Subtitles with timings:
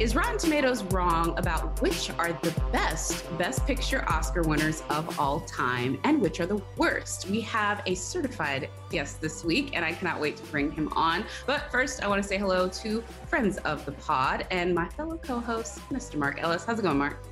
[0.00, 5.38] Is Rotten Tomatoes wrong about which are the best Best Picture Oscar winners of all
[5.42, 7.30] time and which are the worst?
[7.30, 11.24] We have a certified guest this week, and I cannot wait to bring him on.
[11.46, 15.16] But first, I want to say hello to friends of the pod and my fellow
[15.16, 16.16] co host, Mr.
[16.16, 16.64] Mark Ellis.
[16.64, 17.24] How's it going, Mark?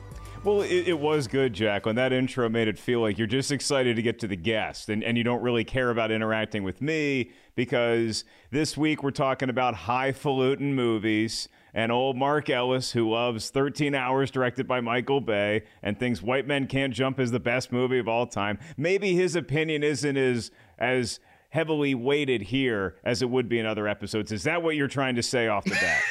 [0.44, 1.84] Well, it, it, was good, Jack.
[1.84, 4.88] When that intro made it feel like you're just excited to get to the guest
[4.88, 9.50] and, and you don't really care about interacting with me because this week we're talking
[9.50, 15.62] about highfalutin movies and old Mark Ellis, who loves 13 Hours, directed by Michael Bay,
[15.82, 18.58] and thinks White Men Can't Jump is the best movie of all time.
[18.76, 21.20] Maybe his opinion isn't as as
[21.50, 24.32] heavily weighted here as it would be in other episodes.
[24.32, 26.02] Is that what you're trying to say off the bat?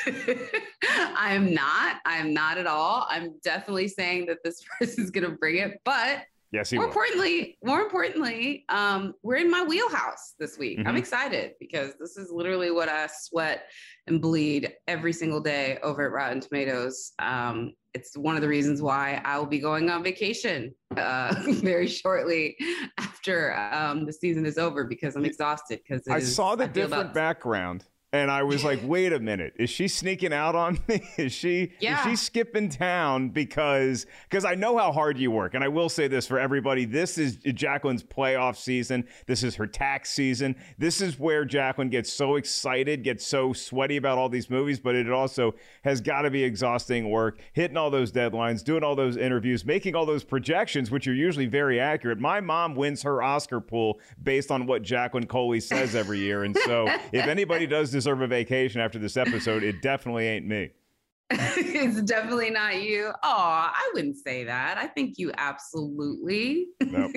[1.18, 1.98] I am not.
[2.06, 3.08] I am not at all.
[3.10, 6.90] I'm definitely saying that this person's going to bring it, but Yes, more will.
[6.90, 10.80] importantly, more importantly, um, we're in my wheelhouse this week.
[10.80, 10.88] Mm-hmm.
[10.88, 13.68] I'm excited because this is literally what I sweat
[14.08, 17.12] and bleed every single day over at Rotten Tomatoes.
[17.20, 21.88] Um, it's one of the reasons why I will be going on vacation uh, very
[21.88, 22.58] shortly
[22.98, 25.82] after um, the season is over because I'm exhausted.
[25.86, 29.70] Because I saw the I different background and I was like, wait a minute, is
[29.70, 31.02] she sneaking out on me?
[31.18, 32.00] Is she yeah.
[32.00, 35.54] is she skipping town because because I know how hard you work.
[35.54, 39.08] And I will say this for everybody, this is Jacqueline's playoff season.
[39.28, 40.56] This is her tax season.
[40.78, 44.96] This is where Jacqueline gets so excited, gets so sweaty about all these movies, but
[44.96, 49.18] it also has got to be exhausting work, hitting all those deadlines, doing all those
[49.18, 52.20] interviews, making all those projections, which are usually very accurate.
[52.20, 56.44] My mom wins her Oscar pool based on what Jacqueline Coley says every year.
[56.44, 60.72] And so if anybody does deserve a vacation after this episode, it definitely ain't me.
[61.30, 63.12] it's definitely not you.
[63.24, 63.38] Oh,
[63.72, 64.80] I wouldn't say that.
[64.80, 67.12] I think you absolutely nope.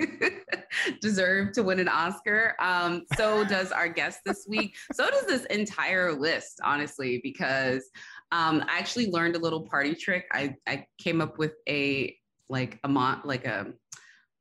[1.00, 2.54] deserve to win an Oscar.
[2.60, 4.76] Um, so does our guest this week.
[4.92, 7.88] So does this entire list, honestly, because
[8.30, 10.26] um, I actually learned a little party trick.
[10.32, 12.14] I, I came up with a
[12.50, 13.72] like a mon- like a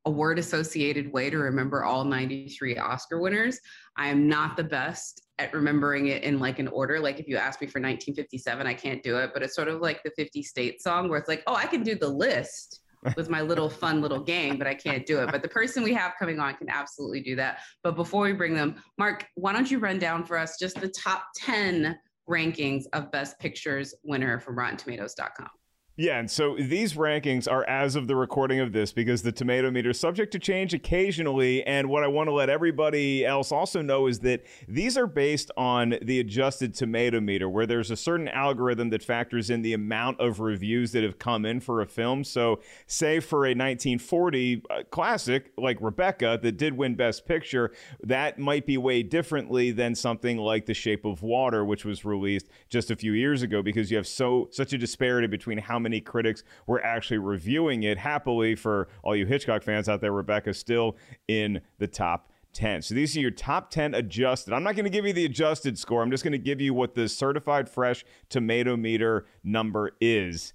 [0.06, 3.60] a word associated way to remember all 93 Oscar winners.
[3.96, 7.00] I am not the best at remembering it in like an order.
[7.00, 9.82] Like if you ask me for 1957, I can't do it, but it's sort of
[9.82, 12.82] like the 50 State song where it's like, oh, I can do the list
[13.16, 15.32] with my little fun little game, but I can't do it.
[15.32, 17.60] But the person we have coming on can absolutely do that.
[17.84, 20.90] But before we bring them, Mark, why don't you run down for us just the
[20.90, 21.98] top 10
[22.30, 25.50] rankings of Best Pictures winner from RottenTomatoes.com?
[25.96, 29.70] Yeah, and so these rankings are as of the recording of this because the tomato
[29.70, 31.64] meter is subject to change occasionally.
[31.68, 35.52] And what I want to let everybody else also know is that these are based
[35.56, 40.20] on the adjusted tomato meter, where there's a certain algorithm that factors in the amount
[40.20, 42.24] of reviews that have come in for a film.
[42.24, 47.72] So, say for a 1940 uh, classic like Rebecca that did win Best Picture,
[48.02, 52.48] that might be weighed differently than something like The Shape of Water, which was released
[52.68, 56.02] just a few years ago, because you have so such a disparity between how many
[56.02, 58.00] critics were actually reviewing it.
[58.00, 60.98] Happily for all you Hitchcock fans out there, Rebecca's still
[61.28, 62.82] in the top 10.
[62.84, 64.54] So these are your top 10 adjusted.
[64.54, 66.02] I'm not going to give you the adjusted score.
[66.02, 70.54] I'm just going to give you what the certified fresh tomato meter number is.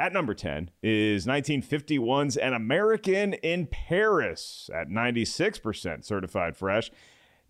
[0.00, 6.90] At number 10 is 1951's An American in Paris at 96% certified fresh.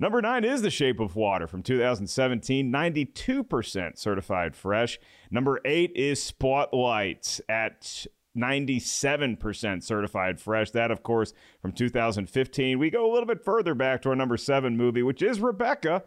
[0.00, 5.00] Number nine is The Shape of Water from 2017, 92% certified fresh.
[5.28, 8.06] Number eight is Spotlight at
[8.36, 10.70] 97% certified fresh.
[10.70, 12.78] That, of course, from 2015.
[12.78, 16.04] We go a little bit further back to our number seven movie, which is Rebecca,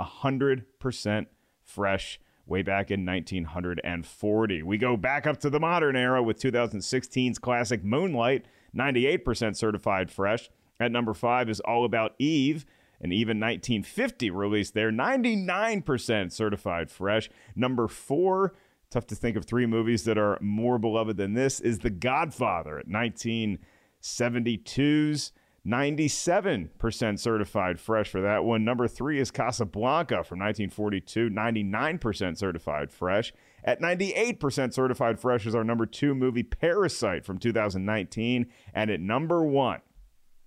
[0.00, 1.26] 100%
[1.62, 4.62] fresh way back in 1940.
[4.62, 10.48] We go back up to the modern era with 2016's classic Moonlight, 98% certified fresh.
[10.78, 12.64] At number five is All About Eve,
[13.00, 17.30] and even 1950 released there, 99% certified fresh.
[17.54, 18.54] Number four,
[18.90, 22.78] tough to think of three movies that are more beloved than this, is The Godfather
[22.78, 25.32] at 1972's
[25.66, 28.64] 97% certified fresh for that one.
[28.64, 33.32] Number three is Casablanca from 1942, 99% certified fresh.
[33.64, 38.46] At 98% certified fresh is our number two movie, Parasite from 2019.
[38.72, 39.80] And at number one,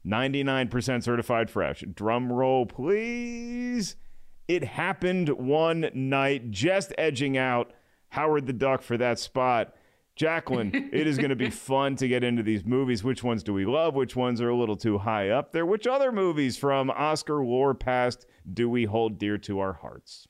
[0.09, 1.83] 99% certified fresh.
[1.93, 3.95] Drum roll, please.
[4.47, 7.71] It happened one night, just edging out
[8.09, 9.75] Howard the Duck for that spot.
[10.15, 13.03] Jacqueline, it is going to be fun to get into these movies.
[13.03, 13.93] Which ones do we love?
[13.93, 15.65] Which ones are a little too high up there?
[15.65, 20.27] Which other movies from Oscar lore past do we hold dear to our hearts?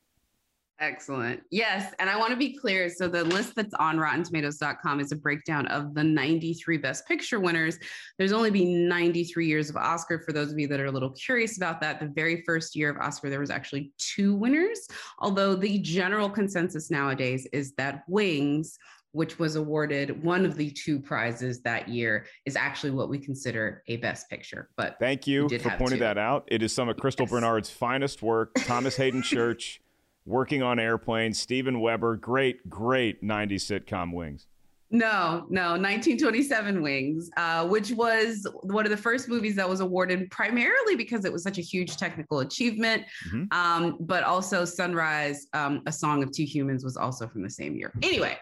[0.79, 1.41] Excellent.
[1.51, 1.93] Yes.
[1.99, 2.89] And I want to be clear.
[2.89, 7.77] So the list that's on RottenTomatoes.com is a breakdown of the 93 Best Picture winners.
[8.17, 10.19] There's only been 93 years of Oscar.
[10.19, 12.89] For those of you that are a little curious about that, the very first year
[12.89, 14.87] of Oscar, there was actually two winners.
[15.19, 18.79] Although the general consensus nowadays is that Wings,
[19.11, 23.83] which was awarded one of the two prizes that year, is actually what we consider
[23.89, 24.69] a Best Picture.
[24.77, 26.05] But thank you for pointing two.
[26.05, 26.47] that out.
[26.47, 27.31] It is some of Crystal yes.
[27.31, 28.53] Bernard's finest work.
[28.59, 29.81] Thomas Haden Church
[30.25, 31.39] working on airplanes.
[31.39, 34.47] Steven Weber, great, great 90s sitcom Wings.
[34.91, 40.31] No, no, 1927 Wings, uh, which was one of the first movies that was awarded
[40.31, 43.43] primarily because it was such a huge technical achievement, mm-hmm.
[43.51, 47.75] um, but also Sunrise, um, A Song of Two Humans, was also from the same
[47.75, 47.93] year.
[48.01, 48.35] Anyway,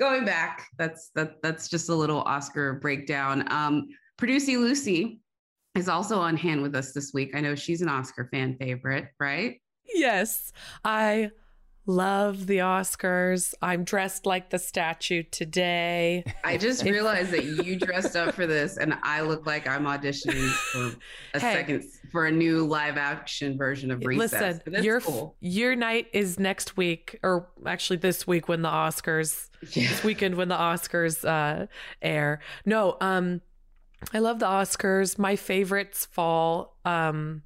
[0.00, 3.44] going back, that's that that's just a little Oscar breakdown.
[3.52, 3.86] Um,
[4.18, 5.20] Producy Lucy
[5.76, 7.30] is also on hand with us this week.
[7.36, 9.61] I know she's an Oscar fan favorite, right?
[9.94, 10.52] Yes,
[10.84, 11.30] I
[11.86, 13.54] love the Oscars.
[13.60, 16.24] I'm dressed like the statue today.
[16.44, 20.48] I just realized that you dressed up for this and I look like I'm auditioning
[20.50, 20.96] for
[21.34, 24.60] a hey, second for a new live action version of Recess.
[24.66, 25.36] Listen, your cool.
[25.40, 29.88] your night is next week or actually this week when the Oscars yeah.
[29.88, 31.66] this weekend when the Oscars uh
[32.00, 32.40] air.
[32.64, 33.40] No, um
[34.12, 35.18] I love the Oscars.
[35.18, 37.42] My favorites fall um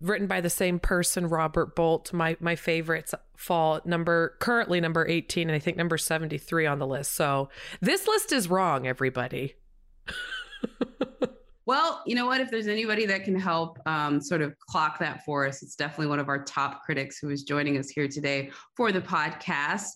[0.00, 2.12] written by the same person, Robert Bolt.
[2.12, 6.86] My my favorites fall number currently number 18 and I think number 73 on the
[6.86, 7.14] list.
[7.14, 7.48] So
[7.80, 9.54] this list is wrong, everybody.
[11.66, 12.40] well, you know what?
[12.40, 16.08] If there's anybody that can help um, sort of clock that for us, it's definitely
[16.08, 19.88] one of our top critics who is joining us here today for the podcast.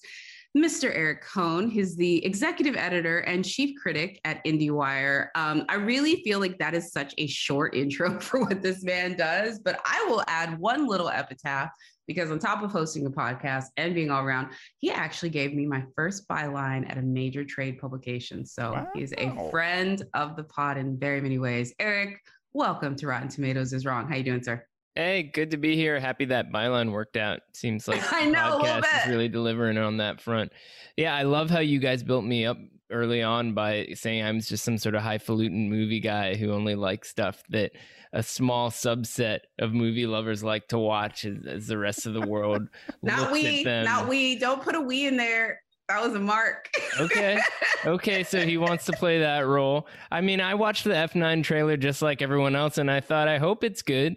[0.57, 0.95] Mr.
[0.95, 1.69] Eric Kohn.
[1.69, 5.29] He's the executive editor and chief critic at IndieWire.
[5.35, 9.17] Um, I really feel like that is such a short intro for what this man
[9.17, 11.71] does, but I will add one little epitaph
[12.07, 15.67] because on top of hosting a podcast and being all around, he actually gave me
[15.67, 18.47] my first byline at a major trade publication.
[18.47, 18.87] So wow.
[18.95, 21.75] he's a friend of the pod in very many ways.
[21.81, 22.21] Eric,
[22.53, 24.09] welcome to Rotten Tomatoes is Wrong.
[24.09, 24.65] How you doing, sir?
[24.97, 25.99] Hey, good to be here.
[25.99, 27.41] Happy that byline worked out.
[27.53, 30.53] Seems like I know podcast is really delivering on that front.
[30.97, 32.59] Yeah, I love how you guys built me up
[32.91, 37.09] early on by saying I'm just some sort of highfalutin movie guy who only likes
[37.09, 37.73] stuff that
[38.13, 42.25] a small subset of movie lovers like to watch as, as the rest of the
[42.25, 42.69] world.
[43.03, 44.39] not we, not we.
[44.39, 45.61] Don't put a we in there.
[45.89, 46.71] That was a mark.
[47.01, 47.41] okay.
[47.85, 48.25] Okay.
[48.25, 49.87] So he wants to play that role.
[50.11, 53.37] I mean, I watched the F9 trailer just like everyone else, and I thought, I
[53.37, 54.17] hope it's good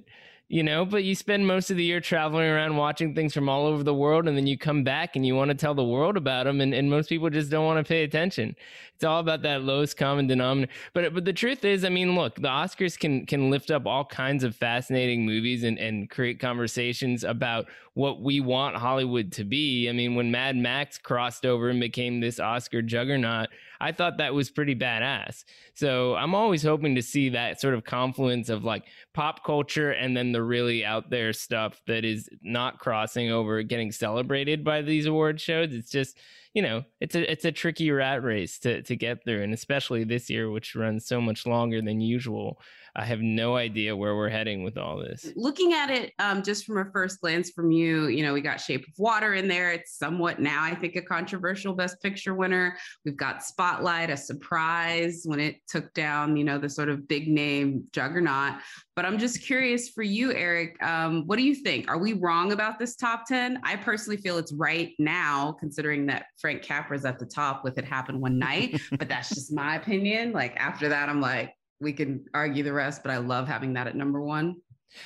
[0.50, 3.66] you know, but you spend most of the year traveling around watching things from all
[3.66, 6.16] over the world, and then you come back and you want to tell the world
[6.16, 8.56] about them, and, and most people just don't want to pay attention.
[8.96, 10.72] It's all about that lowest common denominator.
[10.94, 14.06] But but the truth is, I mean, look, the Oscars can can lift up all
[14.06, 19.90] kinds of fascinating movies and, and create conversations about what we want Hollywood to be.
[19.90, 24.34] I mean, when Mad Max crossed over and became this Oscar juggernaut, I thought that
[24.34, 25.44] was pretty badass.
[25.74, 30.16] So I'm always hoping to see that sort of confluence of like pop culture and
[30.16, 35.06] then the really out there stuff that is not crossing over, getting celebrated by these
[35.06, 35.74] award shows.
[35.74, 36.18] It's just
[36.58, 40.04] you know, it's a it's a tricky rat race to to get through, and especially
[40.04, 42.60] this year, which runs so much longer than usual.
[42.98, 45.32] I have no idea where we're heading with all this.
[45.36, 48.60] Looking at it um, just from a first glance from you, you know, we got
[48.60, 49.72] Shape of Water in there.
[49.72, 52.76] It's somewhat now, I think, a controversial Best Picture winner.
[53.06, 57.28] We've got Spotlight, a surprise when it took down, you know, the sort of big
[57.28, 58.56] name juggernaut.
[58.96, 61.92] But I'm just curious for you, Eric, um, what do you think?
[61.92, 63.60] Are we wrong about this top 10?
[63.64, 67.86] I personally feel it's right now, considering that Frank Capra's at the top with It
[67.86, 68.82] Happened One Night.
[68.98, 70.32] but that's just my opinion.
[70.32, 73.88] Like after that, I'm like, we can argue the rest, but I love having that
[73.88, 74.58] at number one.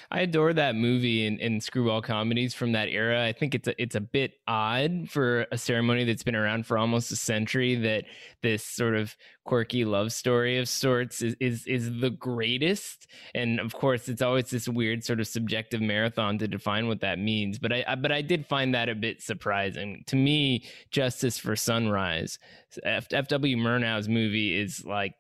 [0.09, 3.25] I adore that movie and, and, screwball comedies from that era.
[3.25, 6.77] I think it's a, it's a bit odd for a ceremony that's been around for
[6.77, 8.05] almost a century that
[8.41, 13.07] this sort of quirky love story of sorts is, is is the greatest.
[13.33, 17.19] And of course, it's always this weird sort of subjective marathon to define what that
[17.19, 17.57] means.
[17.57, 20.63] But I, I but I did find that a bit surprising to me.
[20.91, 22.37] Justice for Sunrise,
[22.83, 23.57] F.W.
[23.57, 25.15] Murnau's movie is like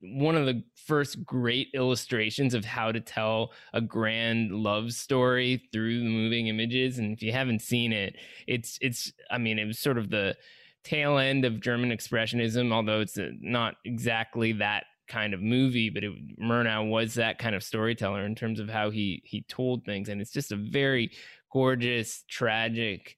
[0.00, 6.02] one of the first great illustrations of how to tell a grand love story through
[6.04, 6.98] moving images.
[6.98, 8.16] And if you haven't seen it
[8.46, 10.36] it's it's i mean it was sort of the
[10.82, 16.04] tail end of german expressionism although it's a, not exactly that kind of movie but
[16.04, 20.08] it, murnau was that kind of storyteller in terms of how he he told things.
[20.08, 21.10] And it's just a very
[21.52, 23.16] gorgeous tragic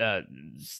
[0.00, 0.20] uh,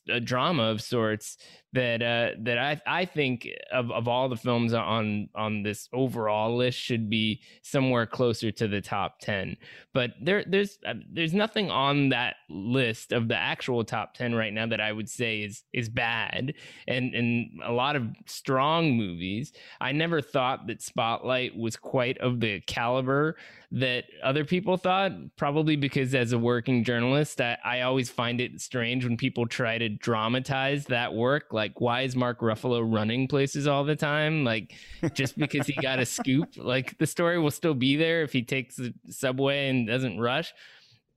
[0.09, 1.39] a drama of sorts
[1.73, 6.57] that uh, that I I think of, of all the films on on this overall
[6.57, 9.57] list should be somewhere closer to the top ten.
[9.93, 14.53] But there there's uh, there's nothing on that list of the actual top ten right
[14.53, 16.55] now that I would say is is bad,
[16.89, 19.53] and and a lot of strong movies.
[19.81, 23.37] I never thought that Spotlight was quite of the caliber
[23.73, 28.61] that other people thought, probably because as a working journalist, I, I always find it
[28.61, 31.53] strange when people try to dramatize that work.
[31.53, 34.45] Like, why is Mark Ruffalo running places all the time?
[34.45, 34.75] Like,
[35.15, 38.43] just because he got a scoop, like the story will still be there if he
[38.43, 40.53] takes the subway and doesn't rush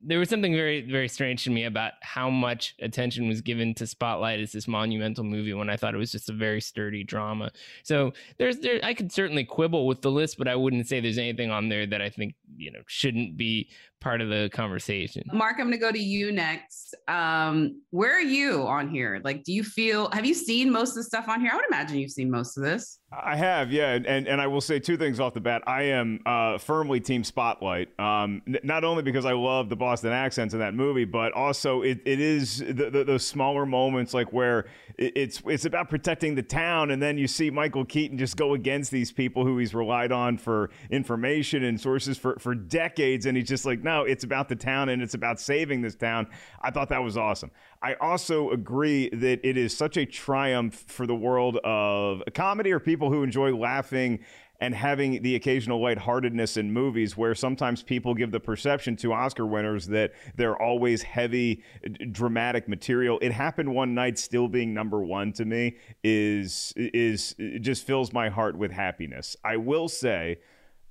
[0.02, 3.86] there was something very very strange to me about how much attention was given to
[3.86, 7.52] spotlight as this monumental movie when i thought it was just a very sturdy drama
[7.84, 11.18] so there's there i could certainly quibble with the list but i wouldn't say there's
[11.18, 15.24] anything on there that i think you know shouldn't be part of the conversation.
[15.34, 16.96] Mark, I'm going to go to you next.
[17.08, 19.20] Um, where are you on here?
[19.24, 21.52] Like, do you feel, have you seen most of the stuff on here?
[21.52, 23.00] I would imagine you've seen most of this.
[23.12, 23.94] I have, yeah.
[23.94, 25.64] And, and I will say two things off the bat.
[25.66, 30.12] I am uh, firmly Team Spotlight, um, n- not only because I love the Boston
[30.12, 34.32] accents in that movie, but also it, it is the, the, those smaller moments like
[34.32, 34.68] where
[35.00, 36.92] it, it's, it's about protecting the town.
[36.92, 40.38] And then you see Michael Keaton just go against these people who he's relied on
[40.38, 43.26] for information and sources for, for decades.
[43.26, 46.28] And he's just like, no, it's about the town and it's about saving this town.
[46.62, 47.50] I thought that was awesome.
[47.82, 52.80] I also agree that it is such a triumph for the world of comedy or
[52.80, 54.20] people who enjoy laughing
[54.62, 59.46] and having the occasional lightheartedness in movies where sometimes people give the perception to Oscar
[59.46, 61.64] winners that they're always heavy
[62.12, 63.18] dramatic material.
[63.22, 68.28] It happened one night still being number 1 to me is is just fills my
[68.28, 69.38] heart with happiness.
[69.46, 70.40] I will say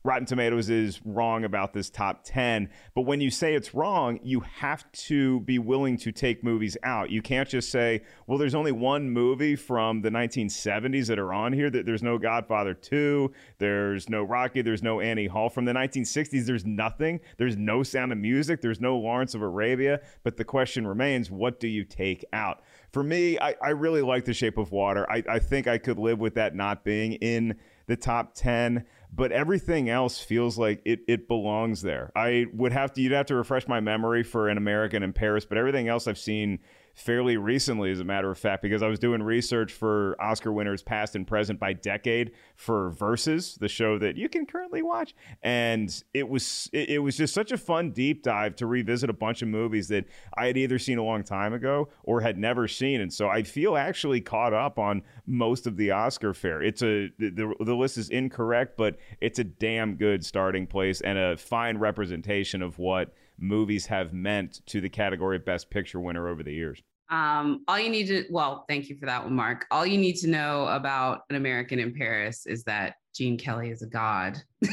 [0.09, 2.71] Rotten Tomatoes is wrong about this top 10.
[2.95, 7.11] But when you say it's wrong, you have to be willing to take movies out.
[7.11, 11.53] You can't just say, well, there's only one movie from the 1970s that are on
[11.53, 11.69] here.
[11.69, 15.51] There's no Godfather 2, there's no Rocky, there's no Annie Hall.
[15.51, 17.21] From the 1960s, there's nothing.
[17.37, 20.01] There's no Sound of Music, there's no Lawrence of Arabia.
[20.23, 22.63] But the question remains, what do you take out?
[22.93, 25.07] For me, I, I really like The Shape of Water.
[25.11, 29.33] I, I think I could live with that not being in the top 10 but
[29.33, 32.13] everything else feels like it, it belongs there.
[32.15, 35.45] I would have to, you'd have to refresh my memory for an American in Paris,
[35.45, 36.61] but everything else I've seen
[36.99, 40.83] fairly recently, as a matter of fact, because I was doing research for Oscar winners
[40.83, 46.03] past and present by decade for Versus, the show that you can currently watch, and
[46.13, 49.43] it was it, it was just such a fun deep dive to revisit a bunch
[49.43, 53.01] of movies that I had either seen a long time ago or had never seen,
[53.01, 56.63] and so I feel actually caught up on most of the Oscar fair.
[56.63, 61.17] It's a the, the list is incorrect, but it's a damn good starting place and
[61.17, 66.29] a fine representation of what movies have meant to the category of Best Picture winner
[66.29, 66.83] over the years.
[67.11, 69.67] Um, all you need to, well, thank you for that one, Mark.
[69.71, 73.83] All you need to know about An American in Paris is that Gene Kelly is
[73.83, 74.39] a god.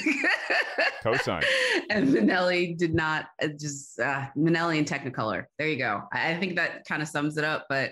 [1.03, 1.43] Cosign.
[1.89, 5.45] and Minnelli did not uh, just uh, Minnelli in Technicolor.
[5.57, 6.03] There you go.
[6.11, 7.67] I, I think that kind of sums it up.
[7.69, 7.91] But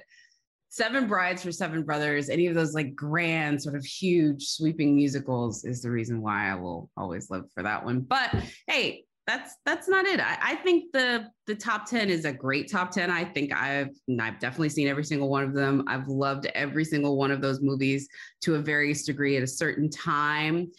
[0.69, 5.63] Seven Brides for Seven Brothers, any of those like grand, sort of huge, sweeping musicals
[5.63, 8.01] is the reason why I will always live for that one.
[8.01, 8.35] But
[8.67, 10.19] hey, that's that's not it.
[10.19, 13.09] I, I, think the the top 10 is a great top 10.
[13.09, 13.89] I think I've
[14.19, 15.85] I've definitely seen every single one of them.
[15.87, 18.07] I've loved every single one of those movies
[18.41, 20.71] to a various degree at a certain time.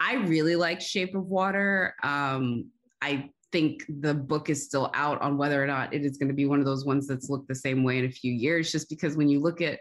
[0.00, 1.94] I really like Shape of Water.
[2.02, 2.66] Um,
[3.00, 6.34] I think the book is still out on whether or not it is going to
[6.34, 8.88] be one of those ones that's looked the same way in a few years, just
[8.88, 9.78] because when you look at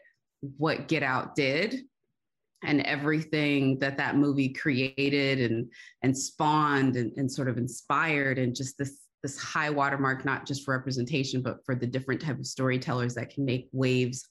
[0.57, 1.81] what Get Out did,
[2.63, 5.71] and everything that that movie created and
[6.03, 10.63] and spawned and, and sort of inspired and just this this high watermark not just
[10.63, 14.27] for representation but for the different type of storytellers that can make waves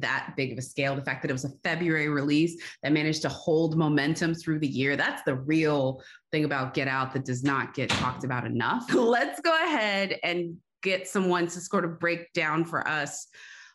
[0.00, 0.94] that big of a scale.
[0.94, 4.66] The fact that it was a February release that managed to hold momentum through the
[4.66, 4.96] year.
[4.96, 6.02] That's the real
[6.32, 8.84] thing about Get Out that does not get talked about enough.
[8.94, 13.26] Let's go ahead and get someone to sort of break down for us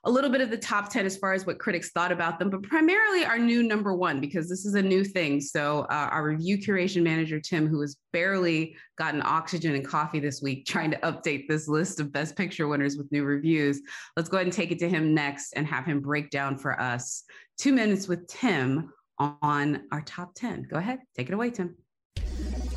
[0.03, 2.50] a little bit of the top 10 as far as what critics thought about them,
[2.50, 5.39] but primarily our new number one, because this is a new thing.
[5.39, 10.41] So, uh, our review curation manager, Tim, who has barely gotten oxygen and coffee this
[10.41, 13.81] week, trying to update this list of best picture winners with new reviews.
[14.17, 16.79] Let's go ahead and take it to him next and have him break down for
[16.79, 17.24] us
[17.60, 20.67] two minutes with Tim on our top 10.
[20.70, 21.75] Go ahead, take it away, Tim.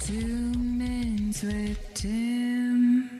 [0.00, 2.53] Two minutes with Tim.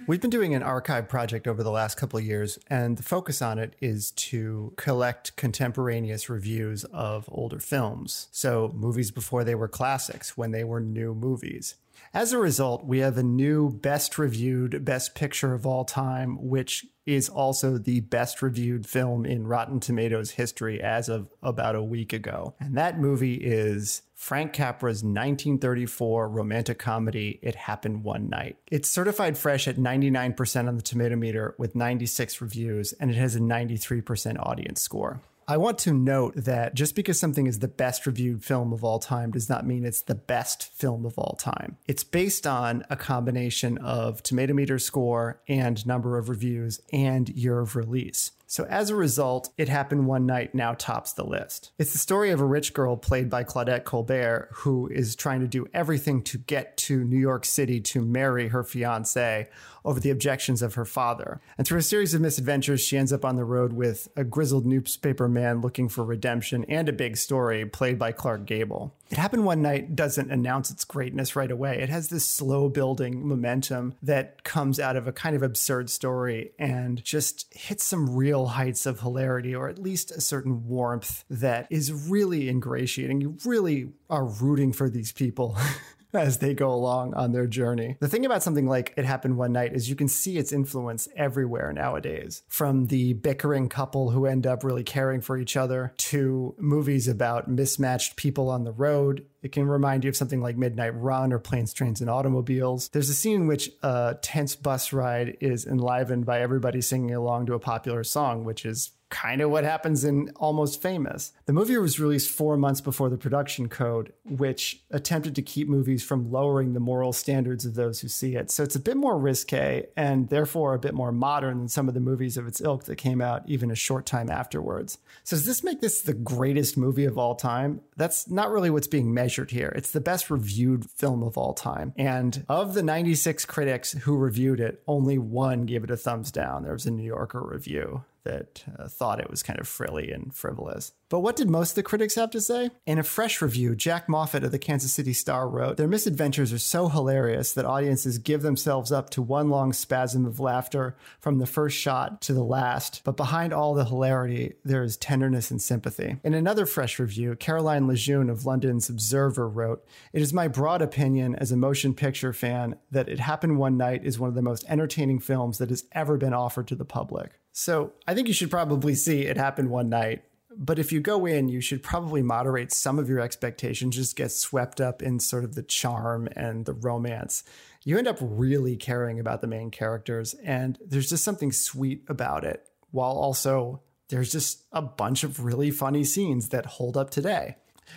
[0.07, 3.41] We've been doing an archive project over the last couple of years, and the focus
[3.41, 8.29] on it is to collect contemporaneous reviews of older films.
[8.31, 11.77] So, movies before they were classics, when they were new movies.
[12.15, 16.87] As a result, we have a new best reviewed best picture of all time, which
[17.07, 22.13] is also the best reviewed film in Rotten Tomatoes history as of about a week
[22.13, 22.55] ago.
[22.61, 28.59] And that movie is Frank Capra's 1934 romantic comedy, It Happened One Night.
[28.71, 33.35] It's certified fresh at 99% on the tomato meter with 96 reviews, and it has
[33.35, 35.21] a 93% audience score.
[35.47, 38.99] I want to note that just because something is the best reviewed film of all
[38.99, 41.77] time does not mean it's the best film of all time.
[41.87, 47.61] It's based on a combination of tomato meter score and number of reviews and year
[47.61, 48.31] of release.
[48.55, 51.73] So as a result, It Happened One Night now tops the list.
[51.77, 55.49] It's the story of a rich girl played by Claudette Colbert who is trying to
[55.49, 59.49] do everything to get to New York City to marry her fiance
[59.85, 61.41] over the objections of her father.
[61.59, 64.67] And through a series of misadventures, she ends up on the road with a grizzled
[64.67, 68.95] newspaper man looking for redemption and a big story played by Clark Gable.
[69.11, 71.79] It Happened One Night doesn't announce its greatness right away.
[71.81, 76.53] It has this slow building momentum that comes out of a kind of absurd story
[76.59, 81.67] and just hits some real heights of hilarity or at least a certain warmth that
[81.71, 83.21] is really ingratiating.
[83.21, 85.57] You really are rooting for these people.
[86.25, 87.97] as they go along on their journey.
[88.01, 91.09] The thing about something like It Happened One Night is you can see its influence
[91.17, 92.43] everywhere nowadays.
[92.49, 97.49] From the bickering couple who end up really caring for each other to movies about
[97.49, 99.27] mismatched people on the road.
[99.45, 102.89] It can remind you of something like Midnight Run or Planes, Trains, and Automobiles.
[102.89, 107.45] There's a scene in which a tense bus ride is enlivened by everybody singing along
[107.47, 111.33] to a popular song, which is kind of what happens in Almost Famous.
[111.47, 116.03] The movie was released four months before the production code, which attempted to keep movies
[116.03, 118.51] from lowering the moral standards of those who see it.
[118.51, 121.95] So it's a bit more risque and therefore a bit more modern than some of
[121.95, 124.99] the movies of its ilk that came out even a short time afterwards.
[125.23, 127.83] So does this make this the greatest movie of all time?
[127.97, 129.73] That's not really what's being measured here.
[129.75, 131.93] It's the best reviewed film of all time.
[131.97, 136.63] And of the 96 critics who reviewed it, only one gave it a thumbs down.
[136.63, 140.35] There was a New Yorker review that uh, thought it was kind of frilly and
[140.35, 140.93] frivolous.
[141.09, 142.71] But what did most of the critics have to say?
[142.87, 146.59] In a fresh review, Jack Moffat of the Kansas City Star wrote Their misadventures are
[146.59, 151.47] so hilarious that audiences give themselves up to one long spasm of laughter from the
[151.47, 153.03] first shot to the last.
[153.05, 156.17] But behind all the hilarity, there is tenderness and sympathy.
[156.25, 161.35] In another fresh review, Caroline Lejeune of London's Observer wrote It is my broad opinion
[161.37, 164.65] as a motion picture fan that It Happened One Night is one of the most
[164.69, 167.33] entertaining films that has ever been offered to the public.
[167.53, 170.25] So I think you should probably see It Happened One Night
[170.57, 174.33] but if you go in, you should probably moderate some of your expectations, just get
[174.33, 177.45] swept up in sort of the charm and the romance.
[177.83, 182.45] You end up really caring about the main characters, and there's just something sweet about
[182.45, 187.57] it, while also there's just a bunch of really funny scenes that hold up today.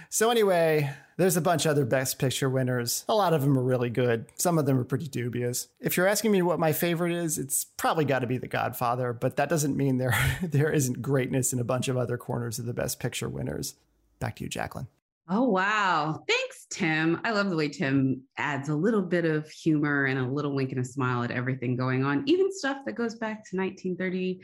[0.10, 3.04] So, anyway, there's a bunch of other Best Picture winners.
[3.10, 4.28] A lot of them are really good.
[4.36, 5.68] Some of them are pretty dubious.
[5.80, 9.14] If you're asking me what my favorite is, it's probably got to be The Godfather,
[9.14, 12.66] but that doesn't mean there there isn't greatness in a bunch of other corners of
[12.66, 13.76] the Best Picture winners.
[14.20, 14.88] Back to you, Jacqueline.
[15.30, 16.24] Oh, wow.
[16.26, 17.20] Thanks, Tim.
[17.26, 20.72] I love the way Tim adds a little bit of humor and a little wink
[20.72, 24.40] and a smile at everything going on, even stuff that goes back to 1930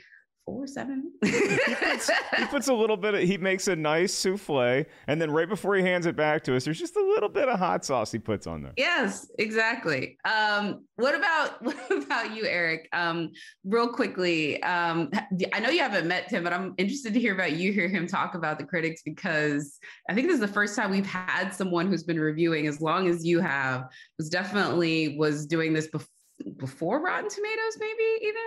[0.45, 1.11] four seven.
[1.23, 1.31] he,
[1.75, 5.47] puts, he, puts, a little bit of he makes a nice souffle, and then right
[5.47, 8.11] before he hands it back to us, there's just a little bit of hot sauce
[8.11, 8.73] he puts on there.
[8.77, 10.17] Yes, exactly.
[10.25, 12.89] Um, what about what about you, Eric?
[12.93, 13.31] Um,
[13.63, 15.09] real quickly, um,
[15.53, 18.07] I know you haven't met Tim, but I'm interested to hear about you hear him
[18.07, 19.79] talk about the critics because
[20.09, 23.07] I think this is the first time we've had someone who's been reviewing as long
[23.07, 23.85] as you have
[24.17, 26.07] was definitely was doing this before
[26.57, 28.41] before Rotten Tomatoes, maybe even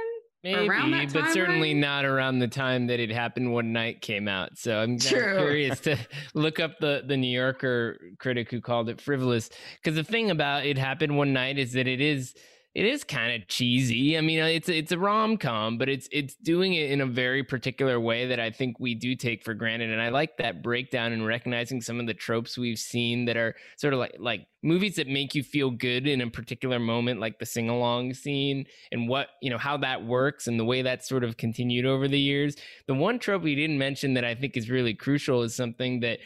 [0.54, 4.58] Maybe, but certainly not around the time that it happened one night came out.
[4.58, 5.98] So I'm curious to
[6.34, 9.50] look up the the New Yorker critic who called it frivolous.
[9.82, 12.34] Because the thing about it happened one night is that it is
[12.76, 14.18] it is kind of cheesy.
[14.18, 17.06] I mean, uh, it's it's a rom com, but it's it's doing it in a
[17.06, 19.90] very particular way that I think we do take for granted.
[19.90, 23.56] And I like that breakdown and recognizing some of the tropes we've seen that are
[23.78, 27.38] sort of like like movies that make you feel good in a particular moment, like
[27.38, 31.08] the sing along scene, and what you know how that works and the way that's
[31.08, 32.56] sort of continued over the years.
[32.86, 36.18] The one trope we didn't mention that I think is really crucial is something that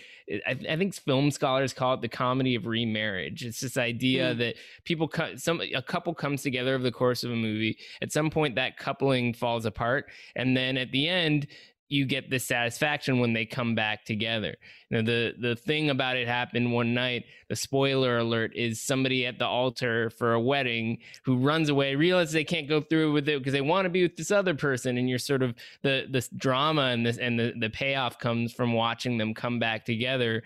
[0.47, 3.45] I, I, think film scholars call it the comedy of remarriage.
[3.45, 4.39] It's this idea mm.
[4.39, 7.79] that people cut some a couple comes together over the course of a movie.
[8.01, 11.47] At some point, that coupling falls apart, and then at the end,
[11.91, 14.57] you get the satisfaction when they come back together.
[14.91, 17.25] Know, the the thing about it happened one night.
[17.49, 22.33] The spoiler alert is somebody at the altar for a wedding who runs away, realizes
[22.33, 24.97] they can't go through with it because they want to be with this other person,
[24.99, 28.73] and you're sort of the this drama and this and the the payoff comes from
[28.73, 30.43] watching them come back together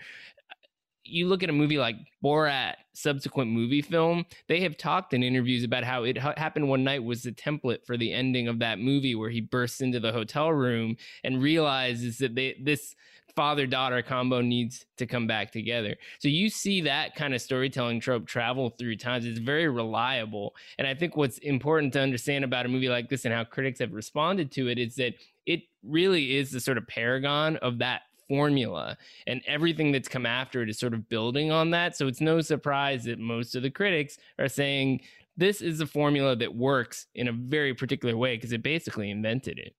[1.05, 5.63] you look at a movie like Borat, subsequent movie film, they have talked in interviews
[5.63, 8.79] about how it ha- happened one night was the template for the ending of that
[8.79, 12.95] movie where he bursts into the hotel room and realizes that they, this
[13.35, 15.95] father daughter combo needs to come back together.
[16.19, 19.25] So you see that kind of storytelling trope travel through times.
[19.25, 20.55] It's very reliable.
[20.77, 23.79] And I think what's important to understand about a movie like this and how critics
[23.79, 25.15] have responded to it is that
[25.45, 30.61] it really is the sort of paragon of that formula and everything that's come after
[30.61, 31.95] it is sort of building on that.
[31.95, 35.01] So it's no surprise that most of the critics are saying
[35.37, 39.59] this is a formula that works in a very particular way because it basically invented
[39.59, 39.75] it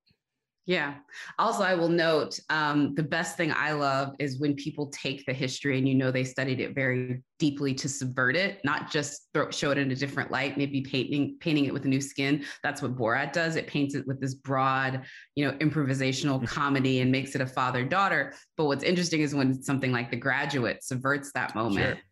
[0.67, 0.95] yeah.
[1.39, 5.33] Also, I will note um, the best thing I love is when people take the
[5.33, 9.49] history and you know they studied it very deeply to subvert it, not just throw,
[9.51, 12.45] show it in a different light, maybe painting painting it with a new skin.
[12.65, 13.55] That's what Borat does.
[13.55, 15.03] It paints it with this broad,
[15.37, 16.47] you know, improvisational mm-hmm.
[16.47, 18.35] comedy and makes it a father daughter.
[18.57, 21.97] But what's interesting is when something like The Graduate subverts that moment.
[21.97, 22.03] Sure.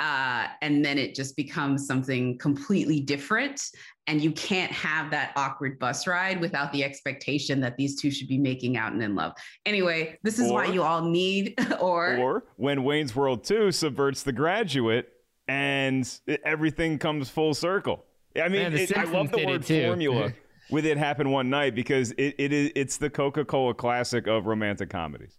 [0.00, 3.62] Uh, and then it just becomes something completely different
[4.06, 8.28] and you can't have that awkward bus ride without the expectation that these two should
[8.28, 9.32] be making out and in love.
[9.64, 14.22] Anyway, this is or, why you all need or or when Wayne's World 2 subverts
[14.22, 15.08] the graduate
[15.48, 16.08] and
[16.44, 18.04] everything comes full circle.
[18.36, 20.32] I mean, Man, it, I love the word formula
[20.70, 24.90] with it happen one night because it, it is it's the Coca-Cola classic of romantic
[24.90, 25.38] comedies.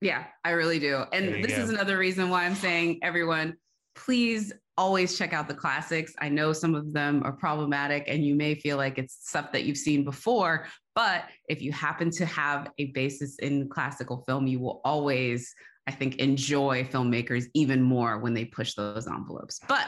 [0.00, 1.04] Yeah, I really do.
[1.12, 1.62] And this go.
[1.62, 3.56] is another reason why I'm saying everyone
[3.94, 6.14] please always check out the classics.
[6.18, 9.64] I know some of them are problematic and you may feel like it's stuff that
[9.64, 14.60] you've seen before, but if you happen to have a basis in classical film, you
[14.60, 15.54] will always,
[15.86, 19.60] I think, enjoy filmmakers even more when they push those envelopes.
[19.68, 19.86] But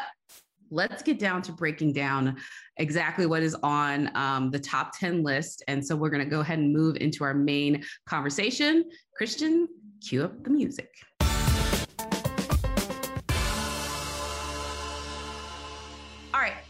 [0.70, 2.36] let's get down to breaking down
[2.76, 5.62] exactly what is on um, the top 10 list.
[5.68, 8.84] And so we're going to go ahead and move into our main conversation.
[9.16, 9.68] Christian,
[10.00, 10.90] cue up the music.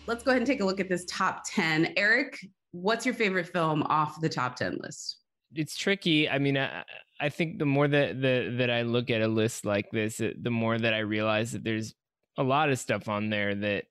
[0.07, 1.95] Let's go ahead and take a look at this top 10.
[1.97, 5.19] Eric, what's your favorite film off the top 10 list?
[5.55, 6.29] It's tricky.
[6.29, 6.85] I mean, I,
[7.21, 10.51] I think the more that, the, that I look at a list like this, the
[10.51, 11.95] more that I realize that there's
[12.37, 13.85] a lot of stuff on there that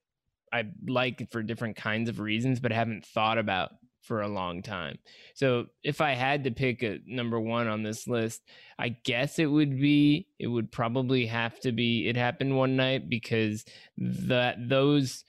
[0.53, 3.71] I like for different kinds of reasons, but haven't thought about
[4.05, 4.99] for a long time.
[5.33, 8.41] So if I had to pick a number one on this list,
[8.77, 13.09] I guess it would be it would probably have to be it happened one night
[13.09, 13.65] because
[13.97, 15.23] that those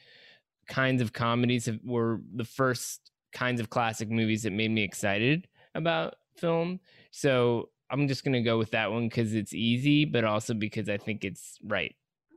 [0.68, 5.46] kinds of comedies have, were the first kinds of classic movies that made me excited
[5.74, 6.80] about film.
[7.10, 10.88] So I'm just going to go with that one because it's easy, but also because
[10.88, 11.94] I think it's right.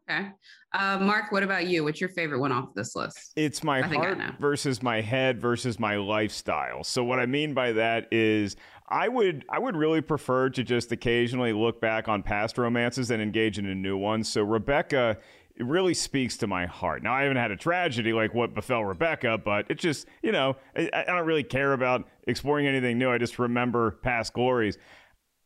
[0.10, 0.30] Okay.
[0.74, 1.84] Uh, Mark, what about you?
[1.84, 3.32] What's your favorite one off this list?
[3.36, 6.84] It's my heart versus my head versus my lifestyle.
[6.84, 8.56] So what I mean by that is
[8.90, 13.22] I would I would really prefer to just occasionally look back on past romances and
[13.22, 14.24] engage in a new one.
[14.24, 15.18] So Rebecca
[15.60, 17.04] it really speaks to my heart.
[17.04, 20.56] Now, I haven't had a tragedy like what befell Rebecca, but it just, you know,
[20.76, 23.12] I, I don't really care about exploring anything new.
[23.12, 24.78] I just remember past glories.